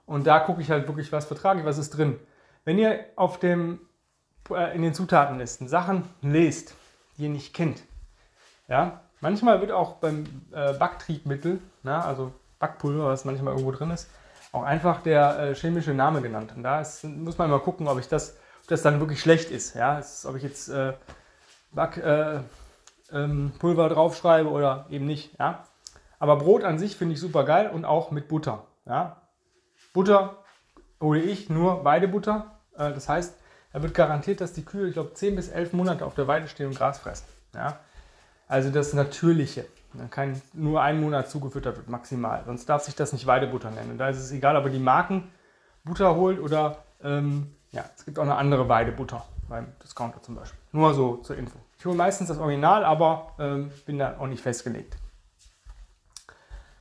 Und 0.07 0.27
da 0.27 0.41
gucke 0.41 0.61
ich 0.61 0.73
halt 0.73 0.89
wirklich, 0.89 1.13
was 1.13 1.27
vertrage 1.27 1.61
ich, 1.61 1.67
was 1.67 1.79
ist 1.79 1.91
drin. 1.91 2.19
Wenn 2.65 2.79
ihr 2.79 3.05
auf 3.15 3.39
dem, 3.39 3.79
äh, 4.51 4.75
in 4.75 4.83
den 4.83 4.93
Zutatenlisten 4.93 5.69
Sachen 5.69 6.09
lest, 6.21 6.75
die 7.17 7.23
ihr 7.23 7.29
nicht 7.29 7.55
kennt, 7.55 7.85
ja, 8.69 9.01
manchmal 9.21 9.61
wird 9.61 9.73
auch 9.73 9.95
beim 9.95 10.25
äh, 10.53 10.73
Backtriebmittel, 10.75 11.61
na, 11.83 12.05
also 12.05 12.33
Backpulver, 12.59 13.07
was 13.07 13.25
manchmal 13.25 13.53
irgendwo 13.55 13.73
drin 13.73 13.91
ist, 13.91 14.09
auch 14.53 14.63
einfach 14.63 15.03
der 15.03 15.39
äh, 15.39 15.55
chemische 15.55 15.93
Name 15.93 16.23
genannt. 16.23 16.53
Und 16.57 16.63
da 16.63 16.81
ist, 16.81 17.05
muss 17.05 17.39
man 17.39 17.51
mal 17.51 17.61
gucken, 17.61 17.89
ob 17.89 17.99
ich 17.99 18.09
das, 18.09 18.37
ob 18.63 18.69
das 18.69 18.83
dann 18.83 19.01
wirklich 19.01 19.21
schlecht 19.21 19.51
ist. 19.51 19.75
Ja, 19.75 19.99
ist, 19.99 20.25
ob 20.27 20.37
ich 20.37 20.43
jetzt 20.43 20.69
äh, 20.69 20.95
Back, 21.73 21.97
äh, 21.97 22.39
ähm, 23.13 23.53
draufschreibe 23.61 24.49
oder 24.49 24.87
eben 24.91 25.07
nicht. 25.07 25.39
Ja? 25.39 25.65
Aber 26.19 26.37
Brot 26.37 26.65
an 26.65 26.79
sich 26.79 26.97
finde 26.97 27.15
ich 27.15 27.21
super 27.21 27.44
geil 27.44 27.71
und 27.73 27.85
auch 27.85 28.11
mit 28.11 28.29
Butter. 28.29 28.65
Ja? 28.87 29.23
Butter 29.93 30.37
hole 31.01 31.21
ich 31.21 31.51
nur 31.51 31.85
Weidebutter. 31.85 32.59
Äh, 32.77 32.93
das 32.93 33.09
heißt, 33.09 33.37
da 33.73 33.83
wird 33.83 33.94
garantiert, 33.94 34.41
dass 34.41 34.53
die 34.53 34.65
Kühe, 34.65 34.87
ich 34.87 34.94
glaube, 34.94 35.15
10 35.15 35.37
bis 35.37 35.49
11 35.49 35.73
Monate 35.73 36.06
auf 36.06 36.15
der 36.15 36.29
Weide 36.29 36.47
stehen 36.49 36.69
und 36.69 36.79
Gras 36.79 36.99
fressen. 36.99 37.27
Ja? 37.55 37.81
Also 38.55 38.70
das 38.70 38.93
Natürliche. 38.93 39.67
Dann 39.94 40.11
kann 40.11 40.41
nur 40.53 40.81
ein 40.81 41.01
Monat 41.01 41.29
zugefüttert 41.29 41.77
wird, 41.77 41.89
maximal. 41.89 42.44
Sonst 42.46 42.69
darf 42.69 42.84
sich 42.84 42.94
das 42.94 43.13
nicht 43.13 43.27
Weidebutter 43.27 43.73
nennen. 43.73 43.99
Da 43.99 44.08
ist 44.08 44.19
es 44.19 44.31
egal, 44.31 44.55
ob 44.56 44.65
ihr 44.67 44.70
die 44.70 44.79
Marken 44.79 45.29
Butter 45.82 46.15
holt 46.15 46.39
oder 46.39 46.84
ähm, 47.03 47.56
ja, 47.73 47.84
es 47.96 48.05
gibt 48.05 48.17
auch 48.17 48.23
eine 48.23 48.37
andere 48.37 48.69
Weidebutter 48.69 49.27
beim 49.49 49.67
Discounter 49.82 50.23
zum 50.23 50.37
Beispiel. 50.37 50.56
Nur 50.70 50.94
so 50.94 51.17
zur 51.17 51.37
Info. 51.37 51.58
Ich 51.81 51.84
hole 51.84 51.96
meistens 51.96 52.29
das 52.29 52.39
Original, 52.39 52.84
aber 52.84 53.32
ähm, 53.41 53.73
bin 53.87 53.99
da 53.99 54.19
auch 54.20 54.29
nicht 54.29 54.41
festgelegt. 54.41 54.99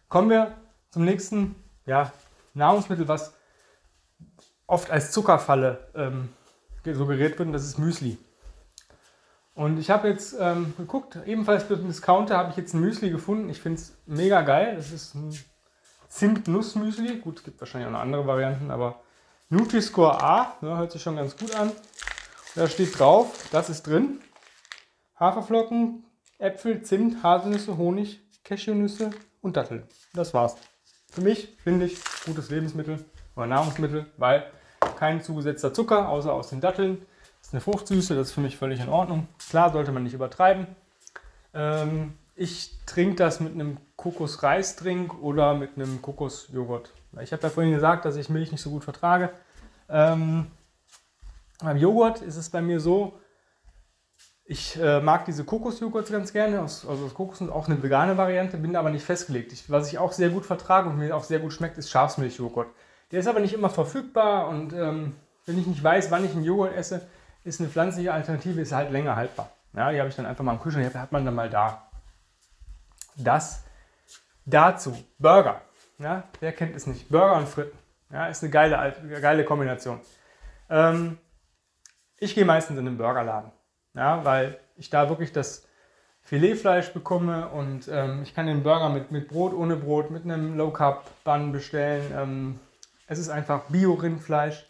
Kommen 0.10 0.30
wir 0.30 0.54
zum 0.92 1.06
nächsten 1.06 1.56
ja, 1.88 2.12
Nahrungsmittel, 2.54 3.08
was 3.08 3.34
oft 4.68 4.92
als 4.92 5.12
Zuckerfalle 5.12 5.88
ähm, 5.96 6.30
suggeriert 6.86 7.40
wird, 7.40 7.48
und 7.48 7.54
das 7.54 7.64
ist 7.64 7.80
Müsli. 7.80 8.20
Und 9.56 9.78
ich 9.78 9.90
habe 9.92 10.10
jetzt 10.10 10.36
ähm, 10.40 10.74
geguckt, 10.78 11.20
ebenfalls 11.26 11.64
für 11.64 11.78
den 11.78 11.88
Discounter 11.88 12.38
habe 12.38 12.50
ich 12.50 12.58
jetzt 12.58 12.74
ein 12.74 12.82
Müsli 12.82 13.12
gefunden. 13.12 13.50
Ich 13.50 13.62
finde 13.62 13.80
es 13.80 13.96
mega 14.06 14.42
geil. 14.42 14.76
Das 14.76 14.92
ist 14.92 15.14
ein 15.14 15.38
Zimt-Nuss-Müsli. 16.08 17.20
Gut, 17.20 17.40
es 17.40 17.44
gibt 17.44 17.60
wahrscheinlich 17.60 17.88
auch 17.88 17.94
noch 17.94 18.00
andere 18.00 18.26
Varianten, 18.26 18.72
aber 18.72 19.02
Nutri-Score 19.50 20.24
A, 20.24 20.58
ja, 20.62 20.78
hört 20.78 20.92
sich 20.92 21.02
schon 21.02 21.16
ganz 21.16 21.38
gut 21.38 21.56
an. 21.56 21.72
Da 22.56 22.68
steht 22.68 22.98
drauf, 22.98 23.48
das 23.52 23.70
ist 23.70 23.84
drin. 23.84 24.20
Haferflocken, 25.20 26.04
Äpfel, 26.40 26.82
Zimt, 26.82 27.24
Haselnüsse, 27.24 27.78
Honig, 27.78 28.22
Cashewnüsse 28.44 29.12
und 29.42 29.56
Datteln. 29.56 29.84
Das 30.14 30.34
war's. 30.34 30.56
Für 31.12 31.22
mich 31.22 31.56
finde 31.64 31.86
ich 31.86 32.00
gutes 32.26 32.50
Lebensmittel 32.50 33.06
oder 33.36 33.46
Nahrungsmittel, 33.46 34.08
weil 34.18 34.52
kein 34.98 35.22
zugesetzter 35.22 35.74
Zucker, 35.74 36.10
außer 36.10 36.34
aus 36.34 36.50
den 36.50 36.62
Datteln. 36.62 37.06
Eine 37.54 37.62
Fruchtsüße, 37.62 38.16
das 38.16 38.30
ist 38.30 38.34
für 38.34 38.42
mich 38.42 38.58
völlig 38.58 38.82
in 38.82 38.90
Ordnung. 38.90 39.28
Klar, 39.48 39.72
sollte 39.72 39.92
man 39.92 40.02
nicht 40.02 40.16
übertreiben. 40.16 40.66
Ähm, 41.54 42.16
ich 42.36 42.72
trinke 42.88 43.16
das 43.16 43.40
mit 43.40 43.54
einem 43.54 43.78
Kokosreisdrink 43.96 45.22
oder 45.22 45.54
mit 45.54 45.76
einem 45.76 46.02
Kokosjoghurt. 46.02 46.92
Ich 47.22 47.32
habe 47.32 47.44
ja 47.44 47.50
vorhin 47.52 47.72
gesagt, 47.72 48.06
dass 48.06 48.16
ich 48.16 48.28
Milch 48.28 48.52
nicht 48.52 48.62
so 48.62 48.72
gut 48.72 48.84
vertrage. 48.84 49.30
Ähm, 49.88 50.48
beim 51.64 51.78
Joghurt 51.78 52.24
ist 52.24 52.38
es 52.38 52.50
bei 52.50 52.60
mir 52.60 52.80
so, 52.80 53.20
Ich 54.46 54.78
äh, 54.82 55.00
mag 55.00 55.26
diese 55.26 55.46
Kokosjoghurts 55.46 56.12
ganz 56.12 56.34
gerne, 56.34 56.62
aus, 56.62 56.88
also 56.88 57.06
aus 57.06 57.14
Kokos 57.14 57.48
auch 57.50 57.68
eine 57.68 57.82
vegane 57.84 58.18
Variante, 58.18 58.58
bin 58.58 58.76
aber 58.76 58.90
nicht 58.90 59.06
festgelegt. 59.06 59.54
Ich, 59.54 59.70
was 59.70 59.90
ich 59.90 60.00
auch 60.00 60.12
sehr 60.12 60.30
gut 60.30 60.46
vertrage 60.46 60.90
und 60.90 60.98
mir 60.98 61.16
auch 61.16 61.24
sehr 61.24 61.40
gut 61.40 61.54
schmeckt, 61.54 61.78
ist 61.78 61.92
Schafsmilchjoghurt. 61.92 62.68
Der 63.12 63.20
ist 63.20 63.28
aber 63.28 63.40
nicht 63.40 63.54
immer 63.54 63.70
verfügbar 63.70 64.50
und 64.50 64.74
ähm, 64.74 65.16
wenn 65.46 65.60
ich 65.60 65.68
nicht 65.68 65.84
weiß, 65.84 66.10
wann 66.10 66.26
ich 66.26 66.32
einen 66.32 66.44
Joghurt 66.44 66.76
esse, 66.76 67.08
ist 67.44 67.60
eine 67.60 67.70
pflanzliche 67.70 68.14
Alternative, 68.14 68.62
ist 68.62 68.72
halt 68.72 68.92
länger 68.92 69.16
haltbar. 69.16 69.50
Ja, 69.76 69.92
die 69.92 70.00
habe 70.00 70.10
ich 70.10 70.16
dann 70.16 70.26
einfach 70.26 70.44
mal 70.44 70.54
im 70.54 70.60
Kühlschrank, 70.60 70.90
die 70.92 70.98
hat 70.98 71.12
man 71.12 71.26
dann 71.26 71.36
mal 71.36 71.50
da. 71.50 71.90
Das 73.16 73.64
dazu. 74.46 74.98
Burger. 75.20 75.62
Ja, 76.00 76.24
wer 76.40 76.52
kennt 76.52 76.76
es 76.76 76.88
nicht? 76.88 77.10
Burger 77.10 77.38
und 77.38 77.48
Fritten. 77.48 77.78
Ja, 78.12 78.28
ist 78.28 78.44
eine 78.44 78.52
geile, 78.52 78.94
geile 79.22 79.46
Kombination. 79.46 80.00
Ähm, 80.70 81.18
ich 82.18 82.36
gehe 82.36 82.46
meistens 82.46 82.78
in 82.78 82.86
den 82.86 82.98
Burgerladen. 82.98 83.52
Ja, 83.96 84.24
weil 84.24 84.60
ich 84.76 84.90
da 84.90 85.10
wirklich 85.10 85.32
das 85.32 85.68
Filetfleisch 86.22 86.94
bekomme 86.94 87.50
und 87.50 87.88
ähm, 87.90 88.24
ich 88.24 88.34
kann 88.34 88.48
den 88.48 88.64
Burger 88.64 88.90
mit, 88.90 89.12
mit 89.12 89.28
Brot, 89.28 89.54
ohne 89.54 89.76
Brot, 89.76 90.10
mit 90.10 90.24
einem 90.24 90.58
Low 90.58 90.72
Carb 90.72 91.04
Bun 91.24 91.52
bestellen. 91.52 92.12
Ähm, 92.16 92.60
es 93.08 93.20
ist 93.20 93.30
einfach 93.30 93.64
Bio-Rindfleisch. 93.70 94.66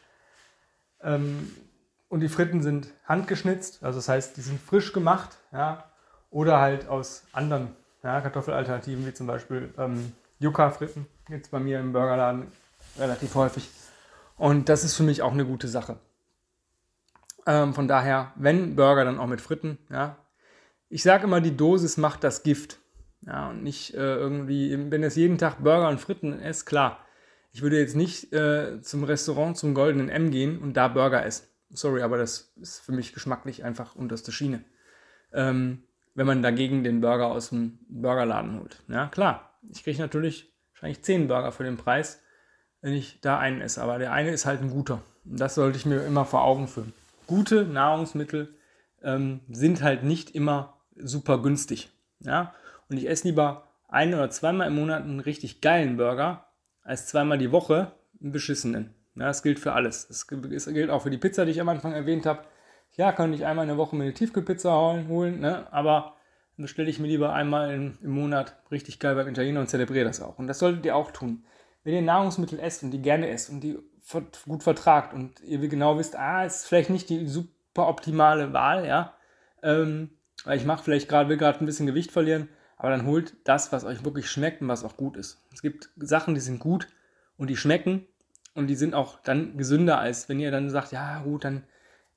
Ähm, 1.02 1.52
und 2.14 2.20
die 2.20 2.30
Fritten 2.30 2.62
sind 2.62 2.90
handgeschnitzt, 3.06 3.84
also 3.84 3.98
das 3.98 4.08
heißt, 4.08 4.38
die 4.38 4.42
sind 4.42 4.62
frisch 4.62 4.94
gemacht, 4.94 5.36
ja, 5.52 5.84
oder 6.30 6.60
halt 6.60 6.88
aus 6.88 7.24
anderen 7.34 7.70
ja, 8.04 8.22
Kartoffelalternativen, 8.22 9.08
wie 9.08 9.16
zum 9.16 9.26
Beispiel 9.26 9.74
ähm, 9.80 10.12
Yucca-Fritten, 10.38 11.08
gibt 11.28 11.46
es 11.48 11.52
bei 11.52 11.60
mir 11.60 11.80
im 11.80 11.92
Burgerladen 11.92 12.52
relativ 13.00 13.34
häufig. 13.34 13.68
Und 14.38 14.70
das 14.70 14.84
ist 14.84 14.96
für 14.96 15.02
mich 15.02 15.24
auch 15.24 15.32
eine 15.32 15.44
gute 15.44 15.68
Sache. 15.68 15.98
Ähm, 17.48 17.74
von 17.74 17.88
daher, 17.88 18.32
wenn 18.36 18.76
Burger, 18.76 19.06
dann 19.06 19.18
auch 19.18 19.26
mit 19.26 19.42
Fritten. 19.42 19.80
Ja. 19.90 20.16
Ich 20.90 21.02
sage 21.02 21.24
immer, 21.24 21.42
die 21.42 21.58
Dosis 21.58 21.98
macht 21.98 22.24
das 22.24 22.44
Gift. 22.44 22.78
Ja, 23.22 23.50
und 23.50 23.64
nicht 23.64 23.96
äh, 23.96 24.18
irgendwie, 24.18 24.78
wenn 24.92 25.02
es 25.02 25.16
jeden 25.16 25.40
Tag 25.40 25.64
Burger 25.64 25.90
und 25.90 26.00
Fritten 26.00 26.40
ist, 26.40 26.66
klar. 26.68 27.00
Ich 27.54 27.64
würde 27.64 27.80
jetzt 27.80 27.96
nicht 27.96 28.32
äh, 28.34 28.82
zum 28.82 29.04
Restaurant 29.04 29.58
zum 29.58 29.74
Goldenen 29.74 30.10
M 30.10 30.30
gehen 30.30 30.60
und 30.60 30.78
da 30.78 30.88
Burger 30.88 31.26
essen. 31.26 31.48
Sorry, 31.74 32.02
aber 32.02 32.18
das 32.18 32.54
ist 32.62 32.80
für 32.80 32.92
mich 32.92 33.14
geschmacklich 33.14 33.64
einfach 33.64 33.96
unterste 33.96 34.32
Schiene. 34.32 34.64
Ähm, 35.34 35.84
wenn 36.16 36.28
man 36.28 36.44
dagegen 36.44 36.84
den 36.84 37.02
Burger 37.02 37.28
aus 37.28 37.50
dem 37.50 37.80
Burgerladen 37.90 38.60
holt. 38.60 38.84
Ja, 38.88 39.08
klar. 39.08 39.58
Ich 39.72 39.84
kriege 39.84 40.00
natürlich 40.00 40.54
wahrscheinlich 40.74 41.04
10 41.04 41.28
Burger 41.28 41.52
für 41.52 41.64
den 41.64 41.78
Preis, 41.78 42.22
wenn 42.82 42.94
ich 42.94 43.20
da 43.22 43.40
einen 43.40 43.62
esse. 43.62 43.82
Aber 43.82 43.98
der 43.98 44.12
eine 44.12 44.32
ist 44.32 44.46
halt 44.46 44.62
ein 44.62 44.70
guter. 44.70 45.02
Und 45.26 45.40
das 45.40 45.56
sollte 45.56 45.78
ich 45.78 45.86
mir 45.86 46.06
immer 46.06 46.26
vor 46.26 46.44
Augen 46.44 46.68
führen 46.68 46.94
gute 47.28 47.66
Nahrungsmittel 47.66 48.56
ähm, 49.02 49.42
sind 49.50 49.82
halt 49.82 50.04
nicht 50.04 50.36
immer 50.36 50.78
super 50.96 51.42
günstig. 51.42 51.90
Ja? 52.20 52.54
Und 52.90 52.98
ich 52.98 53.10
esse 53.10 53.28
lieber 53.28 53.68
ein- 53.88 54.14
oder 54.14 54.30
zweimal 54.30 54.68
im 54.68 54.76
Monat 54.76 55.04
einen 55.04 55.20
richtig 55.20 55.62
geilen 55.62 55.98
Burger, 55.98 56.48
als 56.84 57.08
zweimal 57.08 57.38
die 57.38 57.52
Woche 57.52 57.92
einen 58.22 58.32
beschissenen. 58.32 58.94
Ja, 59.16 59.28
das 59.28 59.44
gilt 59.44 59.60
für 59.60 59.74
alles. 59.74 60.08
Das 60.08 60.28
gilt 60.28 60.90
auch 60.90 61.04
für 61.04 61.12
die 61.12 61.18
Pizza, 61.18 61.46
die 61.46 61.52
ich 61.52 61.62
am 61.62 61.70
Anfang 61.70 61.94
erwähnt 61.94 62.26
habe. 62.26 62.44
Ja, 62.96 63.12
kann 63.12 63.34
ich 63.34 63.46
einmal 63.46 63.64
in 63.64 63.70
der 63.70 63.78
Woche 63.78 63.96
mir 63.96 64.04
eine 64.04 64.14
Tiefkühlpizza 64.14 64.72
holen, 65.08 65.40
ne? 65.40 65.72
aber 65.72 66.16
dann 66.56 66.64
bestelle 66.64 66.90
ich 66.90 67.00
mir 67.00 67.08
lieber 67.08 67.34
einmal 67.34 67.74
in, 67.74 67.98
im 68.02 68.12
Monat 68.12 68.56
richtig 68.70 69.00
geil 69.00 69.16
beim 69.16 69.28
Italiener 69.28 69.62
und 69.62 69.68
zelebriere 69.68 70.06
das 70.06 70.22
auch. 70.22 70.38
Und 70.38 70.48
das 70.48 70.60
solltet 70.60 70.86
ihr 70.86 70.96
auch 70.96 71.12
tun. 71.12 71.44
Wenn 71.84 71.96
ihr 71.96 72.02
Nahrungsmittel 72.02 72.60
esst 72.60 72.84
und 72.84 72.92
die 72.92 73.02
gerne 73.02 73.30
esst 73.30 73.50
und 73.50 73.62
die 73.62 73.80
gut 74.48 74.64
vertragt 74.64 75.14
und 75.14 75.40
ihr 75.42 75.58
genau 75.68 75.98
wisst, 75.98 76.16
ah, 76.16 76.46
ist 76.46 76.68
vielleicht 76.68 76.90
nicht 76.90 77.10
die 77.10 77.28
super 77.28 77.88
optimale 77.88 78.54
Wahl, 78.54 78.86
ja, 78.86 79.14
ähm, 79.64 80.12
weil 80.46 80.58
ich 80.58 80.66
mache 80.66 80.84
vielleicht 80.84 81.10
gerade, 81.10 81.30
will 81.30 81.38
gerade 81.38 81.60
ein 81.60 81.66
bisschen 81.66 81.88
Gewicht 81.88 82.12
verlieren, 82.12 82.50
aber 82.78 82.90
dann 82.90 83.06
holt 83.06 83.36
das, 83.46 83.72
was 83.72 83.86
euch 83.86 84.04
wirklich 84.04 84.30
schmeckt 84.30 84.62
und 84.62 84.68
was 84.68 84.84
auch 84.84 84.98
gut 84.98 85.18
ist. 85.18 85.42
Es 85.54 85.62
gibt 85.62 85.90
Sachen, 85.98 86.36
die 86.36 86.42
sind 86.42 86.60
gut 86.60 86.88
und 87.38 87.50
die 87.50 87.58
schmecken 87.58 88.06
und 88.56 88.68
die 88.68 88.76
sind 88.76 88.94
auch 88.94 89.20
dann 89.24 89.58
gesünder, 89.58 90.00
als 90.00 90.30
wenn 90.30 90.40
ihr 90.40 90.52
dann 90.52 90.70
sagt, 90.70 90.92
ja 90.92 91.22
gut, 91.22 91.44
dann 91.44 91.64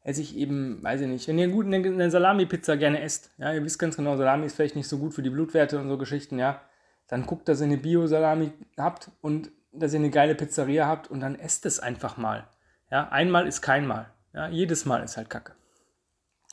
esse 0.02 0.20
ich 0.20 0.36
eben, 0.36 0.82
weiß 0.82 1.00
ich 1.00 1.08
nicht, 1.08 1.26
wenn 1.28 1.38
ihr 1.38 1.48
gut 1.48 1.66
eine, 1.66 2.10
Salami-Pizza 2.10 2.76
gerne 2.76 3.00
esst, 3.00 3.30
ja, 3.38 3.52
ihr 3.52 3.64
wisst 3.64 3.78
ganz 3.78 3.96
genau, 3.96 4.16
Salami 4.16 4.46
ist 4.46 4.54
vielleicht 4.54 4.76
nicht 4.76 4.88
so 4.88 4.98
gut 4.98 5.14
für 5.14 5.22
die 5.22 5.30
Blutwerte 5.30 5.78
und 5.78 5.88
so 5.88 5.98
Geschichten, 5.98 6.38
ja, 6.38 6.62
dann 7.08 7.26
guckt, 7.26 7.48
dass 7.48 7.60
ihr 7.60 7.66
eine 7.66 7.78
Bio-Salami 7.78 8.52
habt 8.76 9.10
und 9.20 9.50
dass 9.72 9.92
ihr 9.92 9.98
eine 9.98 10.10
geile 10.10 10.34
Pizzeria 10.34 10.86
habt 10.86 11.10
und 11.10 11.20
dann 11.20 11.38
esst 11.38 11.66
es 11.66 11.80
einfach 11.80 12.16
mal. 12.16 12.48
Ja, 12.90 13.08
einmal 13.08 13.46
ist 13.46 13.62
kein 13.62 13.86
Mal. 13.86 14.10
Ja, 14.32 14.48
jedes 14.48 14.84
Mal 14.84 15.02
ist 15.02 15.16
halt 15.16 15.28
Kacke. 15.30 15.54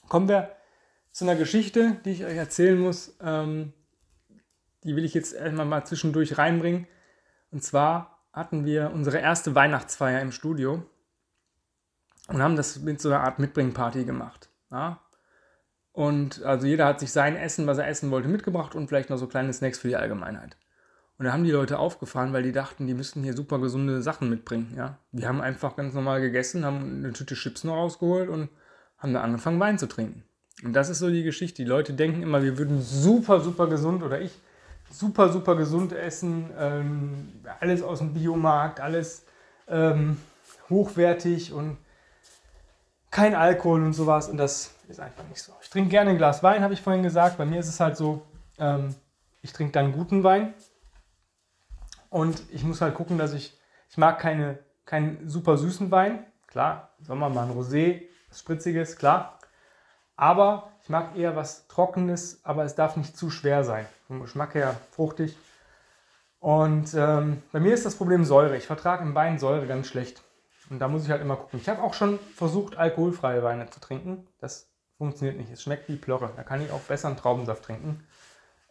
Kommen 0.08 0.28
wir 0.28 0.52
zu 1.12 1.26
einer 1.26 1.36
Geschichte, 1.36 1.98
die 2.06 2.12
ich 2.12 2.26
euch 2.26 2.38
erzählen 2.38 2.80
muss. 2.80 3.16
Ähm, 3.22 3.74
die 4.84 4.96
will 4.96 5.06
ich 5.06 5.14
jetzt 5.14 5.34
erstmal 5.34 5.66
mal 5.66 5.86
zwischendurch 5.86 6.38
reinbringen. 6.38 6.88
Und 7.52 7.64
zwar 7.64 8.13
hatten 8.34 8.66
wir 8.66 8.92
unsere 8.94 9.20
erste 9.20 9.56
Weihnachtsfeier 9.56 10.20
im 10.22 10.32
Studio 10.32 10.84
und 12.28 12.42
haben 12.42 12.56
das 12.56 12.80
mit 12.80 13.00
so 13.00 13.10
einer 13.10 13.22
Art 13.22 13.40
Mitbringparty 13.40 14.06
gemacht. 14.06 14.50
Ja? 14.72 15.00
Und 15.92 16.42
also 16.44 16.66
jeder 16.66 16.86
hat 16.86 17.00
sich 17.00 17.12
sein 17.12 17.36
Essen, 17.36 17.68
was 17.68 17.78
er 17.78 17.88
essen 17.88 18.10
wollte, 18.10 18.28
mitgebracht 18.28 18.74
und 18.74 18.88
vielleicht 18.88 19.12
noch 19.12 19.18
so 19.18 19.28
kleine 19.28 19.54
Snacks 19.54 19.78
für 19.78 19.88
die 19.88 19.96
Allgemeinheit. 19.96 20.58
Und 21.20 21.26
da 21.26 21.34
haben 21.34 21.44
die 21.44 21.52
Leute 21.52 21.78
aufgefahren, 21.78 22.34
weil 22.34 22.42
die 22.42 22.52
dachten, 22.52 22.88
die 22.88 22.96
müssten 22.96 23.22
hier 23.22 23.36
super 23.36 23.60
gesunde 23.60 24.02
Sachen 24.02 24.32
mitbringen. 24.32 24.74
Ja? 24.76 24.98
Wir 25.12 25.28
haben 25.28 25.40
einfach 25.40 25.76
ganz 25.76 25.94
normal 25.94 26.20
gegessen, 26.20 26.66
haben 26.66 27.04
eine 27.04 27.14
Tüte 27.14 27.36
Chips 27.36 27.64
noch 27.64 27.76
rausgeholt 27.76 28.30
und 28.30 28.50
haben 28.98 29.14
dann 29.14 29.24
angefangen, 29.24 29.60
Wein 29.60 29.78
zu 29.78 29.88
trinken. 29.88 30.24
Und 30.64 30.74
das 30.74 30.90
ist 30.90 31.00
so 31.00 31.10
die 31.10 31.24
Geschichte. 31.24 31.62
Die 31.62 31.70
Leute 31.70 31.94
denken 31.94 32.24
immer, 32.24 32.42
wir 32.42 32.58
würden 32.58 32.82
super, 32.82 33.42
super 33.42 33.68
gesund 33.68 34.02
oder 34.02 34.20
ich 34.22 34.32
super, 34.94 35.30
super 35.30 35.56
gesund 35.56 35.92
essen. 35.92 36.50
Ähm, 36.58 37.42
alles 37.60 37.82
aus 37.82 38.00
dem 38.00 38.14
Biomarkt, 38.14 38.80
alles 38.80 39.26
ähm, 39.68 40.18
hochwertig 40.70 41.54
und 41.54 41.78
kein 43.12 43.36
Alkohol 43.36 43.84
und 43.84 43.94
sowas. 43.94 44.30
Und 44.30 44.38
das 44.38 44.74
ist 44.88 45.00
einfach 45.00 45.24
nicht 45.30 45.42
so. 45.42 45.54
Ich 45.62 45.70
trinke 45.70 45.90
gerne 45.90 46.12
ein 46.12 46.18
Glas 46.18 46.44
Wein, 46.44 46.64
habe 46.64 46.74
ich 46.74 46.82
vorhin 46.82 47.04
gesagt. 47.04 47.38
Bei 47.38 47.46
mir 47.46 47.60
ist 47.60 47.70
es 47.70 47.80
halt 47.80 47.98
so, 47.98 48.22
ähm, 48.58 48.96
ich 49.42 49.54
trinke 49.54 49.74
dann 49.74 49.94
guten 49.94 50.24
Wein. 50.24 50.54
Und 52.10 52.44
ich 52.52 52.64
muss 52.64 52.82
halt 52.82 52.96
gucken, 52.96 53.18
dass 53.18 53.34
ich, 53.34 53.58
ich 53.90 53.98
mag 53.98 54.20
keine, 54.20 54.60
keinen 54.86 55.28
super 55.28 55.58
süßen 55.58 55.90
Wein. 55.92 56.26
Klar, 56.48 56.92
Sommer 57.00 57.30
mal 57.30 57.48
ein 57.48 57.58
Rosé, 57.58 58.04
was 58.30 58.40
Spritziges, 58.40 58.98
klar. 58.98 59.40
Aber 60.16 60.72
ich 60.84 60.90
mag 60.90 61.16
eher 61.16 61.36
was 61.36 61.68
Trockenes, 61.68 62.42
aber 62.44 62.64
es 62.64 62.76
darf 62.76 62.98
nicht 62.98 63.18
zu 63.18 63.30
schwer 63.30 63.64
sein. 63.64 63.86
Vom 64.08 64.22
Geschmack 64.22 64.54
her 64.54 64.76
fruchtig. 64.92 65.38
Und 66.40 66.94
ähm, 66.94 67.42
bei 67.52 67.60
mir 67.60 67.74
ist 67.74 67.86
das 67.86 67.96
Problem 67.96 68.26
Säure. 68.26 68.58
Ich 68.58 68.68
vertrage 68.68 69.04
im 69.04 69.16
Wein 69.16 69.40
Säure 69.40 69.66
ganz 69.66 69.88
schlecht. 69.88 70.22
Und 70.70 70.80
da 70.80 70.88
muss 70.88 71.06
ich 71.06 71.10
halt 71.10 71.22
immer 71.22 71.38
gucken. 71.38 71.60
Ich 71.60 71.70
habe 71.70 71.82
auch 71.82 71.94
schon 71.94 72.20
versucht, 72.36 72.78
alkoholfreie 72.78 73.44
Weine 73.44 73.70
zu 73.70 73.80
trinken. 73.80 74.28
Das 74.40 74.70
funktioniert 74.98 75.38
nicht. 75.38 75.52
Es 75.52 75.64
schmeckt 75.64 75.88
wie 75.88 75.96
Plörre. 75.96 76.32
Da 76.36 76.44
kann 76.44 76.62
ich 76.62 76.72
auch 76.72 76.82
besser 76.82 77.08
einen 77.08 77.18
Traubensaft 77.18 77.64
trinken. 77.64 78.06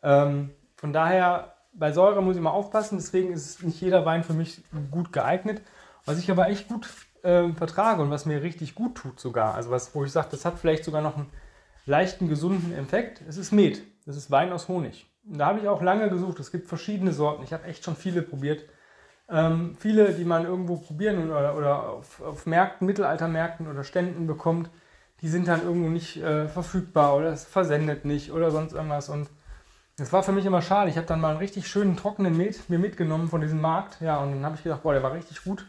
Ähm, 0.02 0.50
von 0.76 0.92
daher 0.92 1.54
bei 1.72 1.92
Säure 1.92 2.22
muss 2.22 2.36
ich 2.36 2.42
mal 2.42 2.50
aufpassen, 2.50 2.98
deswegen 2.98 3.32
ist 3.32 3.62
nicht 3.62 3.80
jeder 3.80 4.04
Wein 4.04 4.24
für 4.24 4.34
mich 4.34 4.62
gut 4.90 5.12
geeignet. 5.12 5.62
Was 6.04 6.18
ich 6.18 6.30
aber 6.30 6.48
echt 6.48 6.68
gut 6.68 6.86
äh, 7.22 7.48
vertrage 7.52 8.02
und 8.02 8.10
was 8.10 8.26
mir 8.26 8.42
richtig 8.42 8.74
gut 8.74 8.96
tut 8.96 9.20
sogar, 9.20 9.54
also 9.54 9.70
was, 9.70 9.94
wo 9.94 10.04
ich 10.04 10.12
sage, 10.12 10.28
das 10.30 10.44
hat 10.44 10.58
vielleicht 10.58 10.84
sogar 10.84 11.02
noch 11.02 11.16
einen 11.16 11.30
leichten, 11.86 12.28
gesunden 12.28 12.72
Effekt, 12.74 13.22
es 13.28 13.36
ist 13.36 13.52
Met. 13.52 13.82
Das 14.06 14.16
ist 14.16 14.30
Wein 14.30 14.52
aus 14.52 14.68
Honig. 14.68 15.06
Und 15.28 15.38
da 15.38 15.46
habe 15.46 15.60
ich 15.60 15.68
auch 15.68 15.82
lange 15.82 16.08
gesucht. 16.10 16.40
Es 16.40 16.50
gibt 16.50 16.66
verschiedene 16.68 17.12
Sorten. 17.12 17.44
Ich 17.44 17.52
habe 17.52 17.64
echt 17.64 17.84
schon 17.84 17.96
viele 17.96 18.22
probiert. 18.22 18.64
Ähm, 19.28 19.76
viele, 19.78 20.12
die 20.12 20.24
man 20.24 20.44
irgendwo 20.44 20.76
probieren 20.76 21.30
oder, 21.30 21.56
oder 21.56 21.88
auf, 21.90 22.20
auf 22.20 22.46
Märkten, 22.46 22.86
Mittelaltermärkten 22.86 23.68
oder 23.68 23.84
Ständen 23.84 24.26
bekommt, 24.26 24.68
die 25.20 25.28
sind 25.28 25.46
dann 25.46 25.62
irgendwo 25.62 25.88
nicht 25.88 26.16
äh, 26.16 26.48
verfügbar 26.48 27.16
oder 27.16 27.28
es 27.28 27.44
versendet 27.44 28.04
nicht 28.04 28.32
oder 28.32 28.50
sonst 28.50 28.72
irgendwas. 28.72 29.08
Und 29.08 29.30
das 29.96 30.12
war 30.12 30.24
für 30.24 30.32
mich 30.32 30.44
immer 30.44 30.60
schade. 30.60 30.90
Ich 30.90 30.96
habe 30.96 31.06
dann 31.06 31.20
mal 31.20 31.30
einen 31.30 31.38
richtig 31.38 31.68
schönen 31.68 31.96
trockenen 31.96 32.36
Met 32.36 32.68
mir 32.68 32.80
mitgenommen 32.80 33.28
von 33.28 33.40
diesem 33.40 33.60
Markt. 33.60 34.00
Ja, 34.00 34.18
und 34.18 34.32
dann 34.32 34.44
habe 34.44 34.56
ich 34.56 34.64
gedacht, 34.64 34.82
boah, 34.82 34.92
der 34.92 35.04
war 35.04 35.12
richtig 35.12 35.44
gut. 35.44 35.64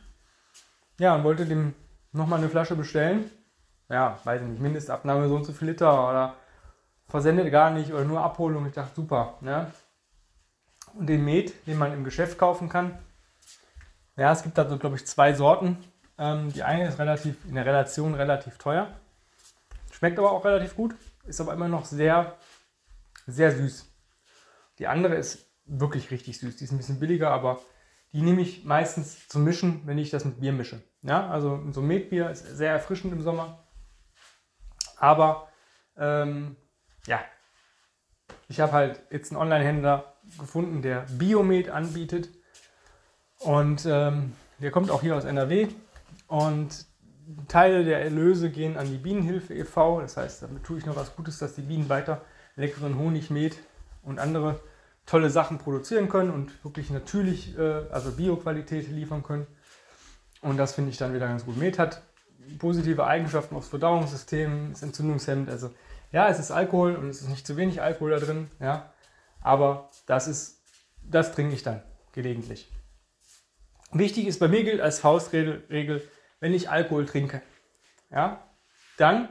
Ja, 0.99 1.15
und 1.15 1.23
wollte 1.23 1.45
dem 1.45 1.73
nochmal 2.11 2.39
eine 2.39 2.49
Flasche 2.49 2.75
bestellen. 2.75 3.29
Ja, 3.89 4.19
weiß 4.23 4.41
ich 4.41 4.47
nicht, 4.47 4.61
Mindestabnahme 4.61 5.27
so 5.27 5.35
und 5.35 5.45
so 5.45 5.53
viel 5.53 5.69
Liter 5.69 6.09
oder 6.09 6.35
versendet 7.07 7.51
gar 7.51 7.71
nicht 7.71 7.91
oder 7.91 8.05
nur 8.05 8.21
Abholung. 8.21 8.65
Ich 8.67 8.73
dachte, 8.73 8.95
super. 8.95 9.37
Ne? 9.41 9.71
Und 10.93 11.07
den 11.07 11.25
Met, 11.25 11.67
den 11.67 11.77
man 11.77 11.93
im 11.93 12.03
Geschäft 12.03 12.37
kaufen 12.37 12.69
kann. 12.69 12.97
Ja, 14.15 14.31
es 14.31 14.43
gibt 14.43 14.57
da 14.57 14.67
so, 14.69 14.77
glaube 14.77 14.95
ich, 14.95 15.05
zwei 15.05 15.33
Sorten. 15.33 15.77
Ähm, 16.17 16.53
die 16.53 16.63
eine 16.63 16.87
ist 16.87 16.99
relativ 16.99 17.35
in 17.45 17.55
der 17.55 17.65
Relation 17.65 18.13
relativ 18.13 18.57
teuer. 18.57 18.87
Schmeckt 19.91 20.19
aber 20.19 20.31
auch 20.31 20.45
relativ 20.45 20.75
gut. 20.75 20.95
Ist 21.25 21.41
aber 21.41 21.53
immer 21.53 21.67
noch 21.67 21.85
sehr, 21.85 22.35
sehr 23.25 23.51
süß. 23.51 23.89
Die 24.79 24.87
andere 24.87 25.15
ist 25.15 25.47
wirklich 25.65 26.11
richtig 26.11 26.39
süß. 26.39 26.57
Die 26.57 26.65
ist 26.65 26.71
ein 26.71 26.77
bisschen 26.77 26.99
billiger, 26.99 27.31
aber 27.31 27.59
die 28.13 28.21
nehme 28.21 28.41
ich 28.41 28.63
meistens 28.63 29.27
zum 29.27 29.43
Mischen, 29.43 29.81
wenn 29.85 29.97
ich 29.97 30.09
das 30.09 30.23
mit 30.23 30.39
Bier 30.39 30.53
mische. 30.53 30.81
Ja, 31.01 31.29
also 31.29 31.61
so 31.71 31.81
Metbier 31.81 32.29
ist 32.29 32.45
sehr 32.45 32.71
erfrischend 32.71 33.11
im 33.11 33.21
Sommer. 33.21 33.63
Aber 34.97 35.49
Ähm, 35.97 36.55
ja, 37.05 37.19
ich 38.47 38.59
habe 38.59 38.71
halt 38.71 39.03
jetzt 39.11 39.31
einen 39.31 39.41
Online-Händler 39.41 40.15
gefunden, 40.39 40.81
der 40.81 41.05
Biomed 41.17 41.69
anbietet. 41.69 42.29
Und 43.39 43.85
ähm, 43.85 44.33
der 44.59 44.71
kommt 44.71 44.89
auch 44.89 45.01
hier 45.01 45.15
aus 45.15 45.25
NRW. 45.25 45.67
Und 46.27 46.85
Teile 47.47 47.83
der 47.83 48.01
Erlöse 48.01 48.49
gehen 48.49 48.77
an 48.77 48.89
die 48.89 48.97
Bienenhilfe 48.97 49.53
e.V. 49.53 50.01
Das 50.01 50.17
heißt, 50.17 50.43
damit 50.43 50.63
tue 50.63 50.77
ich 50.77 50.85
noch 50.85 50.95
was 50.95 51.15
Gutes, 51.15 51.39
dass 51.39 51.55
die 51.55 51.61
Bienen 51.61 51.89
weiter 51.89 52.21
leckeren 52.55 52.97
Honig, 52.97 53.29
Met 53.29 53.57
und 54.03 54.19
andere 54.19 54.59
tolle 55.05 55.29
Sachen 55.29 55.57
produzieren 55.57 56.09
können 56.09 56.31
und 56.31 56.63
wirklich 56.63 56.89
natürlich, 56.89 57.57
äh, 57.57 57.83
also 57.91 58.11
Bioqualität 58.11 58.87
liefern 58.89 59.23
können. 59.23 59.47
Und 60.41 60.57
das 60.57 60.73
finde 60.73 60.91
ich 60.91 60.97
dann 60.97 61.13
wieder 61.13 61.27
ganz 61.27 61.45
gut. 61.45 61.57
Met 61.57 61.79
hat 61.79 62.01
positive 62.59 63.05
Eigenschaften 63.05 63.55
aufs 63.55 63.69
Verdauungssystem, 63.69 64.71
ist 64.71 64.83
entzündungshemmend. 64.83 65.49
Also 65.49 65.71
ja, 66.11 66.27
es 66.27 66.39
ist 66.39 66.51
Alkohol 66.51 66.95
und 66.95 67.09
es 67.09 67.21
ist 67.21 67.29
nicht 67.29 67.47
zu 67.47 67.57
wenig 67.57 67.81
Alkohol 67.81 68.11
da 68.11 68.19
drin, 68.19 68.49
ja. 68.59 68.93
Aber 69.41 69.89
das 70.05 70.27
ist, 70.27 70.61
das 71.01 71.33
trinke 71.33 71.53
ich 71.53 71.63
dann 71.63 71.81
gelegentlich. 72.13 72.71
Wichtig 73.91 74.27
ist 74.27 74.39
bei 74.39 74.47
mir 74.47 74.63
gilt 74.63 74.81
als 74.81 74.99
Faustregel, 74.99 76.07
wenn 76.39 76.53
ich 76.53 76.69
Alkohol 76.69 77.05
trinke, 77.05 77.41
ja, 78.09 78.43
dann 78.97 79.29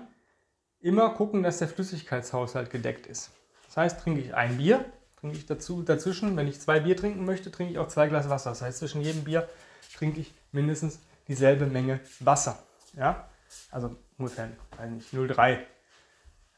immer 0.81 1.11
gucken, 1.11 1.43
dass 1.43 1.59
der 1.59 1.69
Flüssigkeitshaushalt 1.69 2.71
gedeckt 2.71 3.07
ist. 3.07 3.31
Das 3.67 3.77
heißt, 3.77 4.01
trinke 4.01 4.21
ich 4.21 4.35
ein 4.35 4.59
Bier, 4.59 4.85
trinke 5.23 5.39
ich 5.39 5.47
dazu, 5.47 5.83
dazwischen, 5.83 6.37
wenn 6.37 6.49
ich 6.49 6.61
zwei 6.61 6.81
Bier 6.81 6.97
trinken 6.97 7.25
möchte, 7.25 7.53
trinke 7.53 7.73
ich 7.73 7.79
auch 7.79 7.87
zwei 7.87 8.09
Glas 8.09 8.29
Wasser. 8.29 8.51
Das 8.51 8.61
heißt, 8.61 8.79
zwischen 8.79 9.03
jedem 9.03 9.23
Bier 9.23 9.49
trinke 9.97 10.21
ich 10.21 10.35
mindestens 10.51 10.99
dieselbe 11.29 11.67
Menge 11.67 12.01
Wasser. 12.19 12.59
Ja? 12.97 13.29
Also 13.71 13.95
ungefähr, 14.19 14.49
weiß 14.77 14.91
nicht, 14.91 15.15
0,3. 15.15 15.59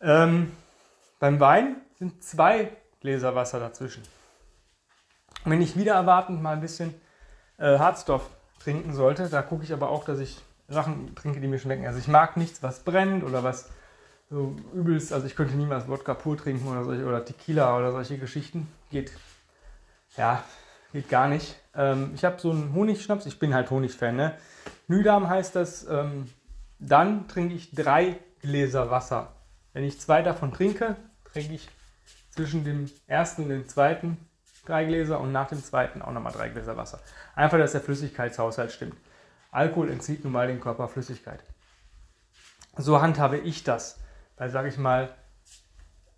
Ähm, 0.00 0.50
beim 1.18 1.40
Wein 1.40 1.76
sind 1.98 2.24
zwei 2.24 2.74
Gläser 3.00 3.34
Wasser 3.34 3.60
dazwischen. 3.60 4.02
Wenn 5.44 5.60
ich 5.60 5.76
wieder 5.76 5.92
erwartend 5.92 6.40
mal 6.42 6.54
ein 6.54 6.62
bisschen 6.62 6.94
äh, 7.58 7.78
Hartstoff 7.78 8.30
trinken 8.60 8.94
sollte, 8.94 9.28
da 9.28 9.42
gucke 9.42 9.64
ich 9.64 9.74
aber 9.74 9.90
auch, 9.90 10.04
dass 10.04 10.20
ich 10.20 10.40
Sachen 10.68 11.14
trinke, 11.14 11.38
die 11.38 11.48
mir 11.48 11.58
schmecken. 11.58 11.86
Also 11.86 11.98
ich 11.98 12.08
mag 12.08 12.38
nichts, 12.38 12.62
was 12.62 12.80
brennt 12.80 13.24
oder 13.24 13.44
was 13.44 13.68
so 14.34 14.56
übelst, 14.72 15.12
also 15.12 15.26
ich 15.28 15.36
könnte 15.36 15.54
niemals 15.54 15.86
Wodka 15.86 16.12
pur 16.12 16.36
trinken 16.36 16.66
oder, 16.66 16.82
solche, 16.82 17.06
oder 17.06 17.24
Tequila 17.24 17.78
oder 17.78 17.92
solche 17.92 18.18
Geschichten. 18.18 18.66
Geht, 18.90 19.12
ja, 20.16 20.42
geht 20.92 21.08
gar 21.08 21.28
nicht. 21.28 21.54
Ähm, 21.72 22.10
ich 22.16 22.24
habe 22.24 22.40
so 22.40 22.50
einen 22.50 22.74
Honigschnaps, 22.74 23.26
ich 23.26 23.38
bin 23.38 23.54
halt 23.54 23.70
Honigfan, 23.70 24.16
ne? 24.16 24.36
Nüdam 24.88 25.28
heißt 25.28 25.54
das, 25.54 25.86
ähm, 25.88 26.28
dann 26.80 27.28
trinke 27.28 27.54
ich 27.54 27.70
drei 27.70 28.18
Gläser 28.40 28.90
Wasser. 28.90 29.36
Wenn 29.72 29.84
ich 29.84 30.00
zwei 30.00 30.22
davon 30.22 30.52
trinke, 30.52 30.96
trinke 31.32 31.54
ich 31.54 31.68
zwischen 32.30 32.64
dem 32.64 32.90
ersten 33.06 33.44
und 33.44 33.50
dem 33.50 33.68
zweiten 33.68 34.16
drei 34.66 34.84
Gläser 34.84 35.20
und 35.20 35.30
nach 35.30 35.46
dem 35.46 35.62
zweiten 35.62 36.02
auch 36.02 36.10
nochmal 36.10 36.32
drei 36.32 36.48
Gläser 36.48 36.76
Wasser. 36.76 36.98
Einfach, 37.36 37.58
dass 37.58 37.72
der 37.72 37.82
Flüssigkeitshaushalt 37.82 38.72
stimmt. 38.72 38.96
Alkohol 39.52 39.90
entzieht 39.90 40.24
nun 40.24 40.32
mal 40.32 40.48
den 40.48 40.60
Körper 40.60 40.88
Flüssigkeit. 40.88 41.44
So 42.76 43.00
handhabe 43.00 43.38
ich 43.38 43.62
das 43.62 44.00
bei, 44.36 44.48
sage 44.48 44.68
ich 44.68 44.78
mal, 44.78 45.14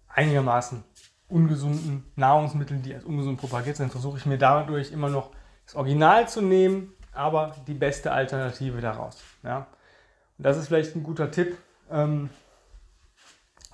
einigermaßen 0.09 0.83
ungesunden 1.29 2.05
Nahrungsmitteln, 2.15 2.83
die 2.83 2.95
als 2.95 3.05
ungesund 3.05 3.39
propagiert 3.41 3.77
sind, 3.77 3.91
versuche 3.91 4.19
ich 4.19 4.27
mir 4.27 4.39
dadurch 4.39 4.93
immer 4.93 5.09
noch 5.09 5.31
das 5.65 5.75
Original 5.75 6.29
zu 6.29 6.41
nehmen, 6.41 6.93
aber 7.13 7.57
die 7.67 7.75
beste 7.75 8.13
Alternative 8.13 8.81
daraus. 8.81 9.23
Ja? 9.43 9.67
Und 10.39 10.47
das 10.47 10.57
ist 10.57 10.69
vielleicht 10.69 10.95
ein 10.95 11.03
guter 11.03 11.31
Tipp. 11.31 11.57
Ähm, 11.91 12.31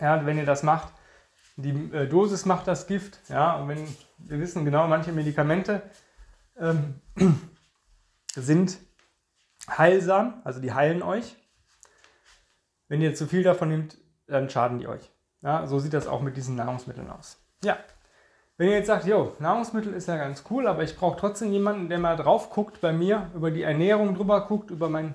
ja, 0.01 0.25
wenn 0.25 0.39
ihr 0.39 0.47
das 0.47 0.63
macht, 0.63 0.93
die 1.57 1.71
äh, 1.95 2.09
Dosis 2.09 2.47
macht 2.47 2.67
das 2.67 2.87
Gift. 2.87 3.21
Ja, 3.29 3.57
und 3.57 3.69
wenn 3.69 3.97
wir 4.19 4.41
wissen 4.41 4.65
genau, 4.65 4.87
manche 4.89 5.13
Medikamente 5.13 5.83
ähm, 6.59 7.01
sind 8.35 8.79
heilsam, 9.69 10.41
also 10.45 10.61
die 10.61 10.73
heilen 10.73 11.03
euch. 11.03 11.37
Wenn 12.89 13.01
ihr 13.01 13.15
zu 13.15 13.27
viel 13.27 13.43
davon 13.43 13.69
nehmt, 13.69 13.99
dann 14.33 14.51
schaden 14.51 14.79
die 14.79 14.89
euch. 14.89 15.11
Ja, 15.43 15.67
so 15.67 15.79
sieht 15.79 15.93
das 15.93 16.07
auch 16.07 16.21
mit 16.21 16.37
diesen 16.37 16.57
Nahrungsmitteln 16.57 17.11
aus. 17.11 17.39
Ja, 17.63 17.79
wenn 18.57 18.69
ihr 18.69 18.77
jetzt 18.77 18.87
sagt, 18.87 19.07
jo, 19.07 19.35
Nahrungsmittel 19.39 19.93
ist 19.93 20.09
ja 20.09 20.17
ganz 20.17 20.45
cool, 20.51 20.67
aber 20.67 20.83
ich 20.83 20.97
brauche 20.97 21.19
trotzdem 21.19 21.53
jemanden, 21.53 21.89
der 21.89 21.99
mal 21.99 22.17
drauf 22.17 22.51
guckt 22.51 22.81
bei 22.81 22.93
mir, 22.93 23.31
über 23.35 23.51
die 23.51 23.63
Ernährung 23.63 24.15
drüber 24.15 24.47
guckt, 24.47 24.71
über 24.71 24.89
mein 24.89 25.15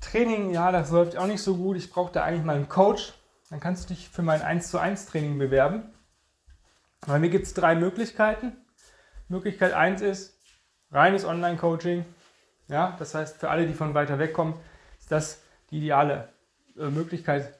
Training, 0.00 0.50
ja, 0.50 0.72
das 0.72 0.90
läuft 0.90 1.16
auch 1.16 1.26
nicht 1.26 1.42
so 1.42 1.56
gut, 1.56 1.76
ich 1.76 1.90
brauche 1.90 2.12
da 2.12 2.24
eigentlich 2.24 2.44
mal 2.44 2.56
einen 2.56 2.68
Coach, 2.68 3.14
dann 3.50 3.60
kannst 3.60 3.84
du 3.84 3.94
dich 3.94 4.08
für 4.08 4.22
mein 4.22 4.42
1 4.42 4.70
zu 4.70 4.78
1 4.78 5.06
Training 5.06 5.38
bewerben. 5.38 5.94
Bei 7.06 7.18
mir 7.18 7.30
gibt 7.30 7.46
es 7.46 7.54
drei 7.54 7.76
Möglichkeiten. 7.76 8.56
Möglichkeit 9.28 9.72
1 9.72 10.02
ist 10.02 10.40
reines 10.90 11.24
Online-Coaching. 11.24 12.04
Ja, 12.68 12.96
das 12.98 13.14
heißt, 13.14 13.36
für 13.36 13.50
alle, 13.50 13.66
die 13.66 13.74
von 13.74 13.94
weiter 13.94 14.18
weg 14.18 14.32
kommen, 14.32 14.58
ist 14.98 15.12
das 15.12 15.40
die 15.70 15.78
ideale 15.78 16.28
äh, 16.76 16.88
Möglichkeit, 16.88 17.56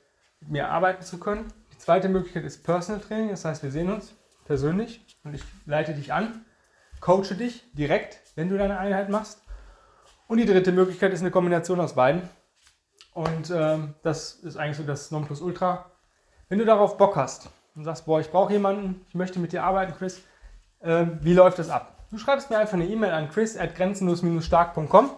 mir 0.49 0.71
arbeiten 0.71 1.03
zu 1.03 1.19
können. 1.19 1.53
Die 1.73 1.79
zweite 1.79 2.09
Möglichkeit 2.09 2.45
ist 2.45 2.65
Personal 2.65 3.01
Training, 3.01 3.31
das 3.31 3.45
heißt, 3.45 3.63
wir 3.63 3.71
sehen 3.71 3.93
uns 3.93 4.15
persönlich 4.47 5.05
und 5.25 5.35
ich 5.35 5.43
leite 5.67 5.95
dich 5.95 6.13
an, 6.13 6.45
coache 7.01 7.35
dich 7.35 7.65
direkt, 7.73 8.21
wenn 8.35 8.49
du 8.49 8.57
deine 8.57 8.79
Einheit 8.79 9.09
machst. 9.09 9.43
Und 10.29 10.39
die 10.39 10.47
dritte 10.47 10.73
Möglichkeit 10.73 11.13
ist 11.13 11.21
eine 11.21 11.31
Kombination 11.31 11.81
aus 11.81 11.95
beiden. 11.95 12.23
Und 13.15 13.51
ähm, 13.51 13.95
das 14.03 14.35
ist 14.35 14.57
eigentlich 14.57 14.77
so 14.77 14.83
das 14.83 15.11
Nonplusultra. 15.11 15.91
Wenn 16.49 16.59
du 16.59 16.65
darauf 16.65 16.97
Bock 16.97 17.17
hast 17.17 17.49
und 17.75 17.85
sagst, 17.85 18.07
boah, 18.07 18.21
ich 18.21 18.31
brauche 18.31 18.53
jemanden, 18.53 19.05
ich 19.09 19.15
möchte 19.15 19.39
mit 19.39 19.53
dir 19.53 19.65
arbeiten, 19.65 19.95
Chris, 19.97 20.23
äh, 20.81 21.07
wie 21.21 21.33
läuft 21.33 21.59
das 21.59 21.71
ab? 21.71 22.07
Du 22.11 22.19
schreibst 22.19 22.51
mir 22.51 22.59
einfach 22.59 22.75
eine 22.75 22.87
E-Mail 22.87 23.11
an 23.13 23.31
chris 23.31 23.57
at 23.57 23.75
grenzenlos-stark.com, 23.75 25.11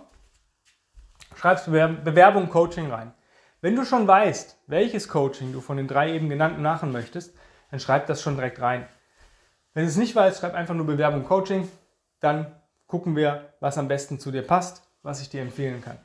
schreibst 1.36 1.66
Bewerbung 1.66 2.48
Coaching 2.48 2.90
rein. 2.90 3.12
Wenn 3.60 3.74
du 3.74 3.84
schon 3.84 4.06
weißt, 4.06 4.56
welches 4.68 5.08
Coaching 5.08 5.52
du 5.52 5.60
von 5.60 5.76
den 5.76 5.88
drei 5.88 6.14
eben 6.14 6.28
genannten 6.28 6.62
machen 6.62 6.92
möchtest, 6.92 7.34
dann 7.70 7.80
schreib 7.80 8.06
das 8.06 8.22
schon 8.22 8.36
direkt 8.36 8.60
rein. 8.60 8.86
Wenn 9.74 9.82
du 9.82 9.88
es 9.88 9.96
nicht 9.96 10.14
weißt, 10.14 10.40
schreib 10.40 10.54
einfach 10.54 10.74
nur 10.74 10.86
Bewerbung 10.86 11.24
Coaching. 11.24 11.68
Dann 12.20 12.54
gucken 12.86 13.16
wir, 13.16 13.52
was 13.58 13.76
am 13.76 13.88
besten 13.88 14.20
zu 14.20 14.30
dir 14.30 14.42
passt, 14.42 14.88
was 15.02 15.20
ich 15.20 15.28
dir 15.28 15.42
empfehlen 15.42 15.82
kann. 15.82 15.98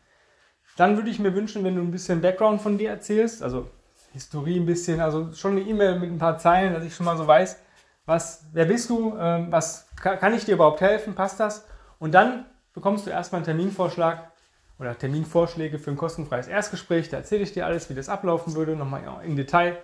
Dann 0.78 0.96
würde 0.98 1.12
ich 1.12 1.20
mir 1.20 1.36
wünschen, 1.36 1.64
wenn 1.64 1.76
du 1.76 1.82
ein 1.82 1.92
bisschen 1.92 2.22
Background 2.22 2.60
von 2.60 2.80
dir 2.80 2.90
erzählst, 2.90 3.44
also 3.44 3.70
Historie 4.14 4.60
ein 4.60 4.66
bisschen, 4.66 5.00
also 5.00 5.32
schon 5.34 5.52
eine 5.52 5.62
E-Mail 5.62 6.00
mit 6.00 6.12
ein 6.12 6.18
paar 6.18 6.40
Zeilen, 6.40 6.74
dass 6.74 6.84
ich 6.84 6.96
schon 6.96 7.06
mal 7.06 7.18
so 7.18 7.28
weiß, 7.28 7.60
was, 8.06 8.46
wer 8.52 8.66
bist 8.66 8.90
du, 8.90 9.16
ähm, 9.18 9.52
was 9.52 9.88
kann 9.96 10.34
ich 10.34 10.46
dir 10.46 10.56
überhaupt 10.56 10.82
helfen, 10.82 11.16
passt 11.16 11.40
das? 11.40 11.66
Und 12.00 12.14
dann 12.14 12.46
bekommst 12.74 13.06
du 13.06 13.12
erstmal 13.12 13.40
einen 13.40 13.46
Terminvorschlag 13.46 14.33
oder 14.80 14.98
Terminvorschläge 14.98 15.80
für 15.80 15.92
ein 15.92 15.98
kostenfreies 15.98 16.48
Erstgespräch. 16.48 17.10
Da 17.10 17.18
erzähle 17.18 17.44
ich 17.44 17.54
dir 17.54 17.66
alles, 17.66 17.90
wie 17.90 17.94
das 17.94 18.10
ablaufen 18.10 18.56
würde, 18.56 18.76
nochmal 18.76 19.04
im 19.24 19.36
Detail. 19.36 19.78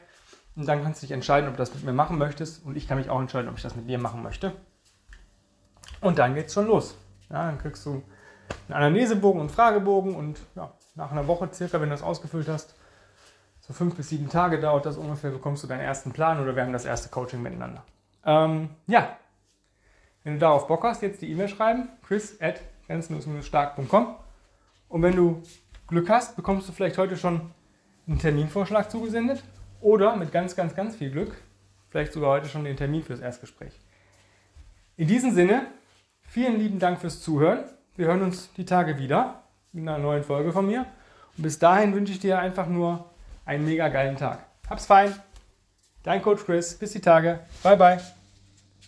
Und 0.55 0.67
dann 0.67 0.83
kannst 0.83 1.01
du 1.01 1.07
dich 1.07 1.13
entscheiden, 1.13 1.47
ob 1.47 1.55
du 1.55 1.59
das 1.59 1.73
mit 1.73 1.83
mir 1.83 1.93
machen 1.93 2.17
möchtest. 2.17 2.65
Und 2.65 2.75
ich 2.75 2.87
kann 2.87 2.97
mich 2.97 3.09
auch 3.09 3.19
entscheiden, 3.19 3.49
ob 3.49 3.57
ich 3.57 3.63
das 3.63 3.75
mit 3.75 3.87
dir 3.87 3.99
machen 3.99 4.23
möchte. 4.23 4.53
Und 6.01 6.19
dann 6.19 6.35
geht's 6.35 6.53
schon 6.53 6.67
los. 6.67 6.97
Ja, 7.29 7.45
dann 7.45 7.57
kriegst 7.59 7.85
du 7.85 8.03
einen 8.67 8.73
Anamnesebogen 8.73 9.41
und 9.41 9.51
Fragebogen 9.51 10.15
und 10.15 10.39
ja, 10.55 10.73
nach 10.95 11.11
einer 11.11 11.27
Woche 11.27 11.49
circa, 11.53 11.79
wenn 11.79 11.89
du 11.89 11.95
das 11.95 12.03
ausgefüllt 12.03 12.47
hast, 12.47 12.75
so 13.61 13.73
fünf 13.73 13.95
bis 13.95 14.09
sieben 14.09 14.29
Tage 14.29 14.59
dauert 14.59 14.85
das 14.85 14.97
ungefähr, 14.97 15.29
bekommst 15.29 15.63
du 15.63 15.67
deinen 15.67 15.81
ersten 15.81 16.11
Plan 16.11 16.41
oder 16.41 16.55
wir 16.55 16.63
haben 16.63 16.73
das 16.73 16.85
erste 16.85 17.09
Coaching 17.09 17.41
miteinander. 17.41 17.83
Ähm, 18.25 18.69
ja, 18.87 19.15
wenn 20.23 20.33
du 20.33 20.39
darauf 20.39 20.67
Bock 20.67 20.83
hast, 20.83 21.03
jetzt 21.03 21.21
die 21.21 21.31
E-Mail 21.31 21.47
schreiben, 21.47 21.89
chris 22.01 22.41
at 22.41 22.61
grenzenlos-stark.com 22.87 24.15
und 24.89 25.01
wenn 25.01 25.15
du 25.15 25.41
Glück 25.87 26.09
hast, 26.09 26.35
bekommst 26.35 26.67
du 26.67 26.73
vielleicht 26.73 26.97
heute 26.97 27.15
schon 27.15 27.51
einen 28.07 28.19
Terminvorschlag 28.19 28.91
zugesendet 28.91 29.43
oder 29.79 30.15
mit 30.15 30.31
ganz, 30.31 30.55
ganz, 30.55 30.75
ganz 30.75 30.95
viel 30.95 31.09
Glück 31.09 31.35
vielleicht 31.89 32.13
sogar 32.13 32.31
heute 32.31 32.47
schon 32.47 32.63
den 32.63 32.77
Termin 32.77 33.03
fürs 33.03 33.19
Erstgespräch. 33.19 33.73
In 34.97 35.07
diesem 35.07 35.33
Sinne, 35.33 35.67
vielen 36.23 36.57
lieben 36.59 36.79
Dank 36.79 36.99
fürs 36.99 37.21
Zuhören. 37.21 37.63
Wir 37.95 38.07
hören 38.07 38.21
uns 38.21 38.51
die 38.53 38.65
Tage 38.65 38.97
wieder 38.97 39.43
mit 39.71 39.87
einer 39.87 39.97
neuen 39.97 40.23
Folge 40.23 40.51
von 40.51 40.65
mir. 40.65 40.85
Und 41.37 41.43
bis 41.43 41.59
dahin 41.59 41.93
wünsche 41.93 42.13
ich 42.13 42.19
dir 42.19 42.39
einfach 42.39 42.67
nur 42.67 43.09
einen 43.45 43.65
mega 43.65 43.87
geilen 43.89 44.17
Tag. 44.17 44.45
Hab's 44.69 44.85
fein. 44.85 45.13
Dein 46.03 46.21
Coach 46.21 46.45
Chris. 46.45 46.75
Bis 46.75 46.91
die 46.91 47.01
Tage. 47.01 47.39
Bye, 47.63 47.77
bye. 47.77 48.18